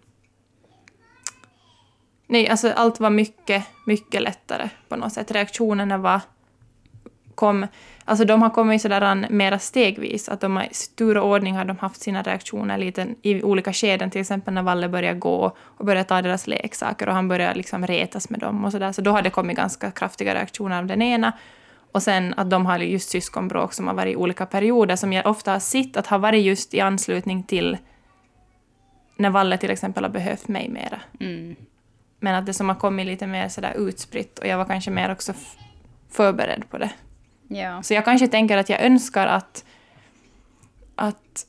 Nej, 2.27 2.49
alltså 2.49 2.71
allt 2.71 3.01
var 3.01 3.11
mycket, 3.11 3.65
mycket 3.87 4.23
lättare 4.23 4.69
på 4.89 4.97
något 4.97 5.13
sätt. 5.13 5.31
Reaktionerna 5.31 5.99
var 5.99 6.21
kom, 7.37 7.67
alltså 8.05 8.25
de 8.25 8.43
har 8.43 8.51
kommit 8.51 8.83
sådär 8.83 9.27
mera 9.31 9.59
stegvis, 9.59 10.29
att 10.29 10.41
de 10.41 10.57
har, 10.57 10.65
i 10.65 11.03
och 11.19 11.31
ordning 11.31 11.57
har 11.57 11.65
de 11.65 11.79
haft 11.79 12.01
sina 12.01 12.23
reaktioner 12.23 12.79
lite 12.79 13.07
i 13.23 13.43
olika 13.43 13.73
skeden, 13.73 14.11
till 14.11 14.21
exempel 14.21 14.55
när 14.55 14.63
Valle 14.63 14.89
började 14.89 15.19
gå 15.19 15.57
och 15.61 15.87
började 15.87 16.09
ta 16.09 16.23
deras 16.23 16.47
leksaker 16.47 17.09
och 17.09 17.15
han 17.15 17.29
började 17.29 17.55
liksom 17.55 17.87
retas 17.87 18.31
med 18.31 18.41
dem 18.41 18.65
och 18.65 18.73
sådär, 18.73 18.93
så 18.93 19.03
då 19.03 19.11
har 19.11 19.23
det 19.23 19.31
kommit 19.31 19.57
ganska 19.57 19.91
kraftiga 19.91 20.35
reaktioner 20.35 20.79
av 20.79 20.87
den 20.87 21.03
ena. 21.03 21.33
Och 21.93 22.03
sen 22.03 22.35
att 22.37 22.51
de 22.51 22.67
har 22.67 22.79
just 22.79 23.11
syskonbråk 23.11 23.73
som 23.73 23.87
har 23.87 23.95
varit 23.95 24.13
i 24.13 24.17
olika 24.17 24.47
perioder, 24.47 24.97
som 24.97 25.13
jag 25.13 25.27
ofta 25.27 25.53
har 25.53 25.59
sett 25.59 25.97
att 25.97 26.07
har 26.07 26.19
varit 26.19 26.45
just 26.45 26.75
i 26.75 26.81
anslutning 26.81 27.43
till 27.43 27.77
när 29.17 29.31
Valle 29.31 29.59
till 29.59 29.71
exempel 29.71 30.05
har 30.05 30.11
behövt 30.11 30.49
mig 30.49 30.69
mera. 30.69 31.01
Mm. 31.21 31.57
Men 32.21 32.35
att 32.35 32.47
det 32.47 32.55
som 32.55 32.69
har 32.69 32.77
kommit 32.77 33.07
lite 33.07 33.27
mer 33.27 33.49
sådär 33.49 33.75
utspritt 33.77 34.39
och 34.39 34.47
jag 34.47 34.59
var 34.59 34.65
kanske 34.65 34.91
mer 34.91 35.13
också 35.13 35.33
förberedd 36.11 36.71
på 36.71 36.79
det. 36.79 36.91
Ja. 37.49 37.83
Så 37.83 37.95
jag 37.95 38.05
kanske 38.05 38.29
tänker 38.29 38.59
att 38.59 38.69
jag 38.69 38.81
önskar 38.81 39.27
att, 39.27 39.65
att 40.95 41.47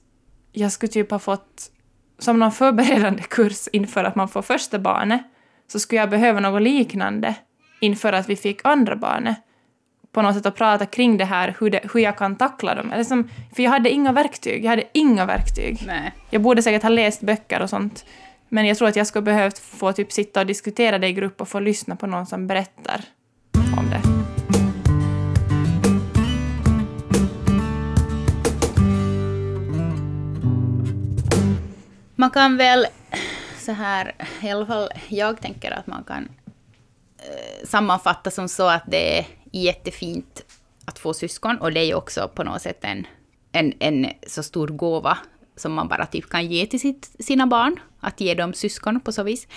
jag 0.52 0.72
skulle 0.72 0.92
typ 0.92 1.12
ha 1.12 1.20
fått 1.20 1.72
som 2.20 2.40
någon 2.40 2.52
förberedande 2.52 3.24
kurs 3.24 3.68
inför 3.72 4.04
att 4.04 4.16
man 4.16 4.30
får 4.30 4.42
första 4.42 4.80
barnet 4.80 5.22
så 5.68 5.80
skulle 5.80 6.02
jag 6.02 6.10
behöva 6.10 6.40
något 6.40 6.62
liknande 6.62 7.36
inför 7.80 8.14
att 8.14 8.30
vi 8.30 8.36
fick 8.36 8.60
andra 8.64 8.96
barnet 8.96 9.38
på 10.12 10.22
något 10.22 10.36
sätt 10.36 10.46
att 10.46 10.56
prata 10.56 10.86
kring 10.86 11.18
det 11.18 11.26
här, 11.26 11.56
hur, 11.60 11.70
det, 11.70 11.80
hur 11.94 12.00
jag 12.00 12.18
kan 12.18 12.36
tackla 12.36 12.76
dem. 12.76 12.92
Eller 12.92 13.04
som, 13.04 13.30
för 13.56 13.64
jag 13.64 13.72
hade 13.72 13.90
inga 13.90 14.12
verktyg. 14.12 14.66
Jag 14.66 14.70
hade 14.70 14.84
inga 14.94 15.26
verktyg. 15.26 15.84
Nej. 15.88 16.14
Jag 16.30 16.42
borde 16.42 16.62
säkert 16.62 16.84
ha 16.84 16.90
läst 16.90 17.22
böcker 17.22 17.62
och 17.62 17.70
sånt. 17.70 18.06
Men 18.50 18.66
jag 18.66 18.78
tror 18.78 18.88
att 18.88 18.96
jag 18.96 19.08
skulle 19.08 19.24
behövt 19.24 19.60
få 19.60 19.94
typ 19.94 20.12
sitta 20.12 20.40
och 20.40 20.46
diskutera 20.46 21.00
det 21.00 21.08
i 21.08 21.14
grupp 21.14 21.42
och 21.42 21.48
få 21.48 21.60
lyssna 21.60 21.96
på 21.96 22.08
någon 22.08 22.26
som 22.26 22.48
berättar 22.48 23.02
om 23.78 23.90
det. 23.90 24.17
Man 32.20 32.32
kan 32.32 32.58
väl 32.58 32.86
så 33.58 33.72
här, 33.72 34.16
i 34.42 34.50
alla 34.50 34.66
fall 34.66 34.90
jag 35.08 35.42
tänker 35.42 35.72
att 35.72 35.88
man 35.88 36.04
kan 36.04 36.30
eh, 37.18 37.68
sammanfatta 37.68 38.32
som 38.32 38.50
så 38.50 38.68
att 38.68 38.84
det 38.88 39.20
är 39.20 39.26
jättefint 39.52 40.46
att 40.86 41.00
få 41.00 41.14
syskon 41.14 41.58
och 41.58 41.72
det 41.72 41.80
är 41.80 41.86
ju 41.86 41.94
också 41.94 42.28
på 42.28 42.44
något 42.44 42.62
sätt 42.62 42.80
en, 42.82 43.08
en, 43.52 43.74
en 43.80 44.08
så 44.28 44.44
stor 44.44 44.68
gåva 44.68 45.18
som 45.56 45.74
man 45.74 45.88
bara 45.88 46.06
typ 46.06 46.30
kan 46.30 46.48
ge 46.48 46.66
till 46.66 46.80
sitt, 46.80 47.12
sina 47.20 47.48
barn, 47.48 47.80
att 48.00 48.22
ge 48.22 48.34
dem 48.34 48.54
syskon 48.54 49.00
på 49.00 49.12
så 49.12 49.24
vis. 49.24 49.48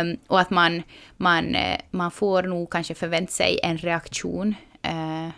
Um, 0.00 0.16
och 0.26 0.40
att 0.40 0.50
man, 0.50 0.82
man, 1.16 1.54
eh, 1.54 1.80
man 1.90 2.10
får 2.10 2.42
nog 2.42 2.70
kanske 2.70 2.94
förvänta 2.94 3.32
sig 3.32 3.60
en 3.62 3.78
reaktion 3.78 4.54
uh, 4.86 5.30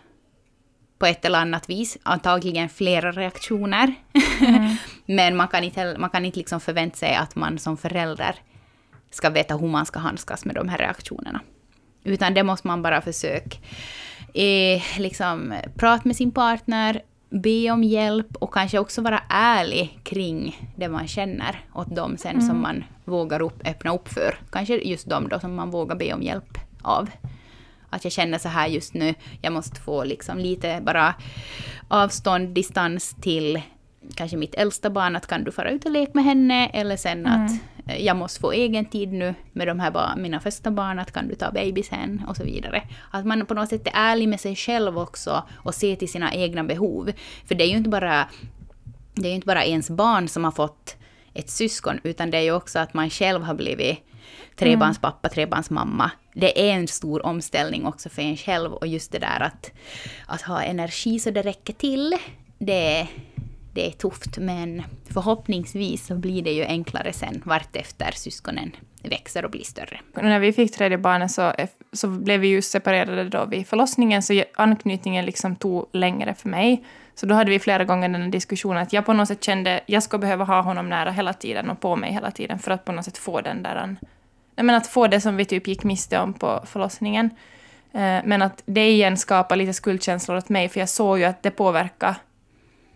på 1.03 1.07
ett 1.07 1.25
eller 1.25 1.39
annat 1.39 1.71
vis, 1.71 1.99
antagligen 2.03 2.69
flera 2.69 3.13
reaktioner. 3.13 3.95
Mm. 4.41 4.77
Men 5.07 5.37
man 5.37 5.49
kan 5.49 5.65
inte, 5.65 5.97
man 5.99 6.11
kan 6.11 6.25
inte 6.25 6.39
liksom 6.39 6.61
förvänta 6.61 6.97
sig 6.97 7.15
att 7.15 7.37
man 7.37 7.59
som 7.59 7.77
förälder 7.77 8.35
ska 9.11 9.31
veta 9.31 9.57
hur 9.57 9.69
man 9.69 9.87
ska 9.87 9.99
handskas 9.99 10.45
med 10.45 10.55
de 10.55 10.69
här 10.69 10.79
reaktionerna. 10.79 11.41
Utan 12.05 12.35
det 12.35 12.43
måste 12.43 12.67
man 12.67 12.83
bara 12.83 13.01
försöka 13.01 13.57
eh, 14.35 14.83
liksom, 14.99 15.55
prata 15.77 16.03
med 16.05 16.17
sin 16.17 16.31
partner, 16.31 17.03
be 17.31 17.71
om 17.71 17.85
hjälp 17.85 18.37
och 18.37 18.55
kanske 18.55 18.79
också 18.79 19.03
vara 19.03 19.23
ärlig 19.29 19.99
kring 20.03 20.71
det 20.77 20.89
man 20.89 21.09
känner 21.09 21.61
åt 21.75 21.97
dem 21.97 22.17
sen 22.17 22.35
mm. 22.35 22.47
som 22.47 22.63
man 22.63 22.85
vågar 23.05 23.43
upp, 23.43 23.69
öppna 23.69 23.95
upp 23.95 24.09
för. 24.09 24.39
Kanske 24.51 24.75
just 24.77 25.09
dem 25.09 25.29
då 25.29 25.41
som 25.41 25.55
man 25.55 25.71
vågar 25.71 25.97
be 25.97 26.13
om 26.13 26.23
hjälp 26.23 26.59
av. 26.83 27.11
Att 27.93 28.05
jag 28.05 28.13
känner 28.13 28.39
så 28.39 28.49
här 28.49 28.69
just 28.69 28.95
nu, 28.95 29.15
jag 29.41 29.53
måste 29.53 29.81
få 29.81 30.05
liksom 30.05 30.39
lite 30.39 30.81
bara 30.83 31.15
avstånd, 31.89 32.49
distans 32.49 33.17
till 33.21 33.63
kanske 34.15 34.37
mitt 34.37 34.55
äldsta 34.55 34.91
barn, 34.91 35.17
att 35.17 35.27
kan 35.27 35.45
du 35.45 35.53
fara 35.53 35.71
ut 35.71 35.85
och 35.85 35.91
leka 35.91 36.13
med 36.15 36.25
henne? 36.25 36.67
Eller 36.67 36.97
sen 36.97 37.27
mm. 37.27 37.45
att 37.45 37.53
eh, 37.87 38.05
jag 38.05 38.17
måste 38.17 38.41
få 38.41 38.53
egen 38.53 38.85
tid 38.85 39.13
nu 39.13 39.35
med 39.53 39.67
de 39.67 39.81
här 39.81 39.91
barn, 39.91 40.23
mina 40.23 40.41
första 40.41 40.71
barn, 40.71 40.99
att 40.99 41.13
kan 41.13 41.29
du 41.29 41.35
ta 41.35 41.51
baby 41.51 41.83
sen? 41.83 42.25
Och 42.29 42.37
så 42.37 42.45
vidare. 42.45 42.83
Att 43.11 43.27
man 43.27 43.47
på 43.47 43.55
något 43.55 43.69
sätt 43.69 43.87
är 43.87 43.93
ärlig 43.95 44.29
med 44.29 44.41
sig 44.41 44.57
själv 44.57 44.99
också 44.99 45.45
och 45.53 45.75
ser 45.75 45.97
till 45.97 46.11
sina 46.11 46.35
egna 46.35 46.65
behov. 46.65 47.13
För 47.47 47.55
det 47.55 47.65
är 47.65 47.69
ju 47.69 47.77
inte 47.77 47.91
bara, 47.91 48.29
det 49.15 49.29
är 49.29 49.35
inte 49.35 49.47
bara 49.47 49.65
ens 49.65 49.91
barn 49.91 50.29
som 50.29 50.45
har 50.45 50.53
fått 50.53 50.97
ett 51.35 51.51
syskon, 51.51 52.01
utan 52.03 52.31
det 52.31 52.39
är 52.39 52.43
ju 52.43 52.53
också 52.53 52.79
att 52.79 52.95
man 52.95 53.11
själv 53.11 53.43
har 53.43 53.55
blivit 53.55 53.99
trebarnspappa, 54.57 55.29
mm. 55.29 55.35
trebarnsmamma. 55.35 56.11
Det 56.35 56.71
är 56.71 56.75
en 56.75 56.89
stor 56.89 57.27
omställning 57.27 57.87
också 57.87 58.09
för 58.09 58.23
en 58.23 58.37
själv 58.37 58.73
och 58.73 58.87
just 58.87 59.13
det 59.13 59.19
där 59.19 59.41
att, 59.41 59.71
att 60.27 60.43
ha 60.43 60.63
energi 60.63 61.19
så 61.19 61.31
det 61.31 61.43
räcker 61.43 61.73
till, 61.73 62.17
det, 62.59 63.09
det 63.75 63.87
är 63.87 63.91
tufft 63.91 64.39
men 64.39 64.83
förhoppningsvis 65.13 66.07
så 66.07 66.15
blir 66.15 66.43
det 66.43 66.53
ju 66.53 66.65
enklare 66.65 67.13
sen 67.13 67.43
vartefter 67.45 68.11
syskonen 68.15 68.77
växer 69.09 69.45
och 69.45 69.51
blir 69.51 69.65
större. 69.65 70.01
När 70.15 70.39
vi 70.39 70.53
fick 70.53 70.73
tredje 70.73 70.99
barnet 70.99 71.31
så, 71.31 71.53
så 71.93 72.09
blev 72.09 72.41
vi 72.41 72.49
ju 72.49 72.63
separerade 72.63 73.29
då 73.29 73.45
vid 73.45 73.67
förlossningen 73.67 74.23
så 74.23 74.45
anknytningen 74.55 75.25
liksom 75.25 75.57
tog 75.57 75.89
längre 75.93 76.35
för 76.35 76.49
mig. 76.49 76.85
Så 77.15 77.27
då 77.27 77.35
hade 77.35 77.51
vi 77.51 77.59
flera 77.59 77.85
gånger 77.85 78.09
den 78.09 78.31
diskussionen 78.31 78.83
att 78.83 78.93
jag 78.93 79.07
på 79.07 79.13
något 79.13 79.29
sätt 79.29 79.45
kände 79.45 79.77
att 79.77 79.83
jag 79.87 80.03
ska 80.03 80.19
behöva 80.19 80.45
ha 80.45 80.61
honom 80.61 80.89
nära 80.89 81.11
hela 81.11 81.33
tiden 81.33 81.71
och 81.71 81.81
på 81.81 81.97
mig 81.97 82.13
hela 82.13 82.31
tiden 82.31 82.59
för 82.59 82.71
att 82.71 82.85
på 82.85 82.93
något 82.93 83.05
sätt 83.05 83.19
få 83.19 83.41
den 83.41 83.63
där... 83.63 83.97
Nej, 84.57 84.65
men 84.65 84.75
att 84.75 84.87
få 84.87 85.07
det 85.07 85.21
som 85.21 85.37
vi 85.37 85.45
typ 85.45 85.67
gick 85.67 85.85
miste 85.85 86.19
om 86.19 86.33
på 86.35 86.63
förlossningen. 86.67 87.31
Eh, 87.93 88.19
men 88.25 88.43
att 88.43 88.63
det 88.67 88.91
igen 88.91 89.17
skapar 89.17 89.57
lite 89.57 89.73
skuldkänslor 89.73 90.37
åt 90.37 90.49
mig 90.49 90.69
för 90.69 90.81
jag 90.81 90.89
såg 90.89 91.19
ju 91.19 91.25
att 91.25 91.43
det 91.43 91.51
påverkar 91.51 92.15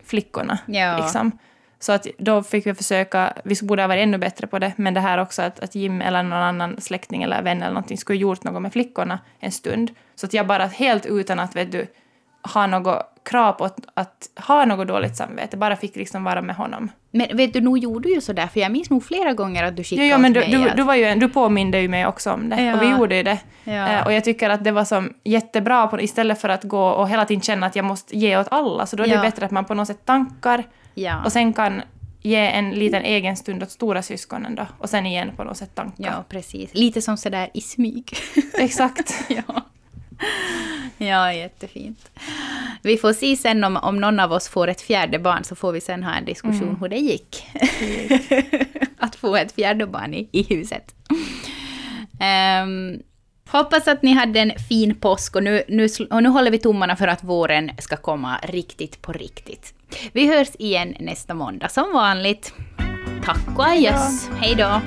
flickorna. 0.05 0.59
Ja. 0.67 0.99
Liksom. 0.99 1.39
Så 1.79 1.93
att 1.93 2.07
då 2.19 2.43
fick 2.43 2.67
vi 2.67 2.75
försöka, 2.75 3.33
vi 3.45 3.57
borde 3.63 3.83
ha 3.83 3.89
varit 3.89 4.03
ännu 4.03 4.19
bättre 4.19 4.47
på 4.47 4.59
det, 4.59 4.73
men 4.77 4.95
det 4.95 5.01
här 5.01 5.19
också 5.19 5.43
att, 5.43 5.61
att 5.61 5.75
Jim 5.75 6.01
eller 6.03 6.23
någon 6.23 6.33
annan 6.33 6.81
släkting 6.81 7.23
eller 7.23 7.43
vän 7.43 7.63
eller 7.63 7.73
någonting 7.73 7.99
skulle 7.99 8.19
gjort 8.19 8.45
något 8.45 8.63
med 8.63 8.73
flickorna 8.73 9.19
en 9.41 9.53
stund. 9.53 9.91
Så 10.15 10.27
att 10.27 10.35
jag 10.35 10.47
bara 10.47 10.67
helt 10.67 11.07
utan 11.07 11.39
att 11.39 11.57
vet 11.57 11.73
du, 11.73 11.87
ha 12.55 12.67
något 12.67 13.13
krav 13.23 13.53
på 13.53 13.65
att, 13.65 13.79
att, 13.95 14.31
ha 14.47 14.65
något 14.65 14.89
dåligt 14.89 15.17
samvete, 15.17 15.57
bara 15.57 15.77
fick 15.77 15.97
liksom 15.97 16.25
vara 16.25 16.43
med 16.43 16.57
honom. 16.57 16.91
Men 17.11 17.37
vet 17.37 17.53
du, 17.53 17.61
nog 17.61 17.79
gjorde 17.79 18.09
du 18.09 18.15
ju 18.15 18.21
sådär, 18.21 18.47
för 18.47 18.61
jag 18.61 18.73
minns 18.73 18.91
nog 18.91 19.05
flera 19.05 19.33
gånger 19.33 19.65
att 19.65 19.77
du 19.77 19.85
skickade 19.85 20.09
jo, 20.09 20.15
jo, 20.15 20.21
men 20.21 20.33
du, 20.33 20.41
mig 20.41 20.51
du, 20.51 20.69
att... 20.69 20.77
du, 20.77 20.83
var 20.83 20.95
ju, 20.95 21.15
du 21.15 21.29
påminde 21.29 21.81
ju 21.81 21.89
mig 21.89 22.07
också 22.07 22.33
om 22.33 22.49
det, 22.49 22.63
ja. 22.63 22.75
och 22.75 22.83
vi 22.83 22.91
gjorde 22.91 23.17
ju 23.17 23.23
det. 23.23 23.39
Ja. 23.65 23.89
Eh, 23.89 24.07
och 24.07 24.13
jag 24.13 24.25
tycker 24.25 24.51
att 24.51 24.65
det 24.65 24.73
var 24.73 24.85
som 24.85 25.15
jättebra, 25.25 25.87
på, 25.87 26.01
istället 26.01 26.41
för 26.41 26.49
att 26.49 26.65
gå 26.65 26.89
och 26.89 27.09
hela 27.09 27.25
tiden 27.25 27.41
känna 27.41 27.67
att 27.67 27.77
jag 27.77 27.85
måste 27.85 28.19
ge 28.19 28.39
åt 28.39 28.49
alla, 28.51 28.87
så 28.87 28.97
då 28.97 29.03
är 29.03 29.09
det 29.09 29.15
ja. 29.15 29.23
bättre 29.23 29.47
att 29.47 29.53
man 29.53 29.65
på 29.65 29.75
något 29.75 29.87
sätt 29.87 30.05
tankar 30.05 30.65
och 31.25 31.33
sen 31.33 31.53
kan 31.53 31.83
ge 32.23 32.51
en 32.51 32.71
liten 32.71 33.03
egen 33.03 33.37
stund 33.37 33.63
åt 33.63 33.71
stora 33.71 34.03
syskonen 34.03 34.55
då, 34.55 34.67
och 34.79 34.91
sen 34.91 35.07
igen 35.07 35.31
på 35.37 35.45
något 35.45 35.57
sätt 35.57 35.75
tankar. 35.75 36.05
Ja, 36.05 36.25
precis. 36.29 36.71
Lite 36.75 37.03
som 37.03 37.17
sådär 37.17 37.51
i 37.55 37.61
smyg. 37.61 38.17
Exakt. 38.59 39.15
ja. 39.29 39.63
Ja, 40.99 41.33
jättefint. 41.33 42.11
Vi 42.83 42.97
får 42.97 43.13
se 43.13 43.37
sen 43.37 43.65
om, 43.65 43.77
om 43.77 44.01
någon 44.01 44.21
av 44.21 44.33
oss 44.33 44.49
får 44.49 44.69
ett 44.69 44.81
fjärde 44.81 45.19
barn, 45.19 45.45
så 45.45 45.55
får 45.55 45.73
vi 45.73 45.81
sen 45.81 46.03
ha 46.05 46.15
en 46.15 46.25
diskussion 46.25 46.63
mm. 46.63 46.81
hur 46.81 46.89
det 46.89 46.97
gick. 46.97 47.47
att 48.99 49.17
få 49.17 49.37
ett 49.37 49.53
fjärde 49.53 49.87
barn 49.87 50.15
i, 50.15 50.29
i 50.33 50.43
huset. 50.43 50.95
Um, 52.63 53.03
hoppas 53.49 53.89
att 53.89 54.03
ni 54.03 54.13
hade 54.13 54.41
en 54.41 54.53
fin 54.69 54.95
påsk 54.95 55.37
och 55.37 55.43
nu, 55.43 55.63
nu, 55.69 55.89
och 56.11 56.23
nu 56.23 56.29
håller 56.29 56.51
vi 56.51 56.59
tummarna 56.59 56.97
för 56.97 57.09
att 57.09 57.25
våren 57.25 57.71
ska 57.79 57.97
komma 57.97 58.39
riktigt 58.43 59.03
på 59.03 59.13
riktigt. 59.13 59.75
Vi 60.13 60.27
hörs 60.27 60.49
igen 60.59 60.95
nästa 61.01 61.35
måndag 61.35 61.69
som 61.69 61.93
vanligt. 61.93 62.55
Tack 63.25 63.59
och 63.59 63.67
adjöss. 63.67 64.31
Hej 64.41 64.55
då. 64.55 64.81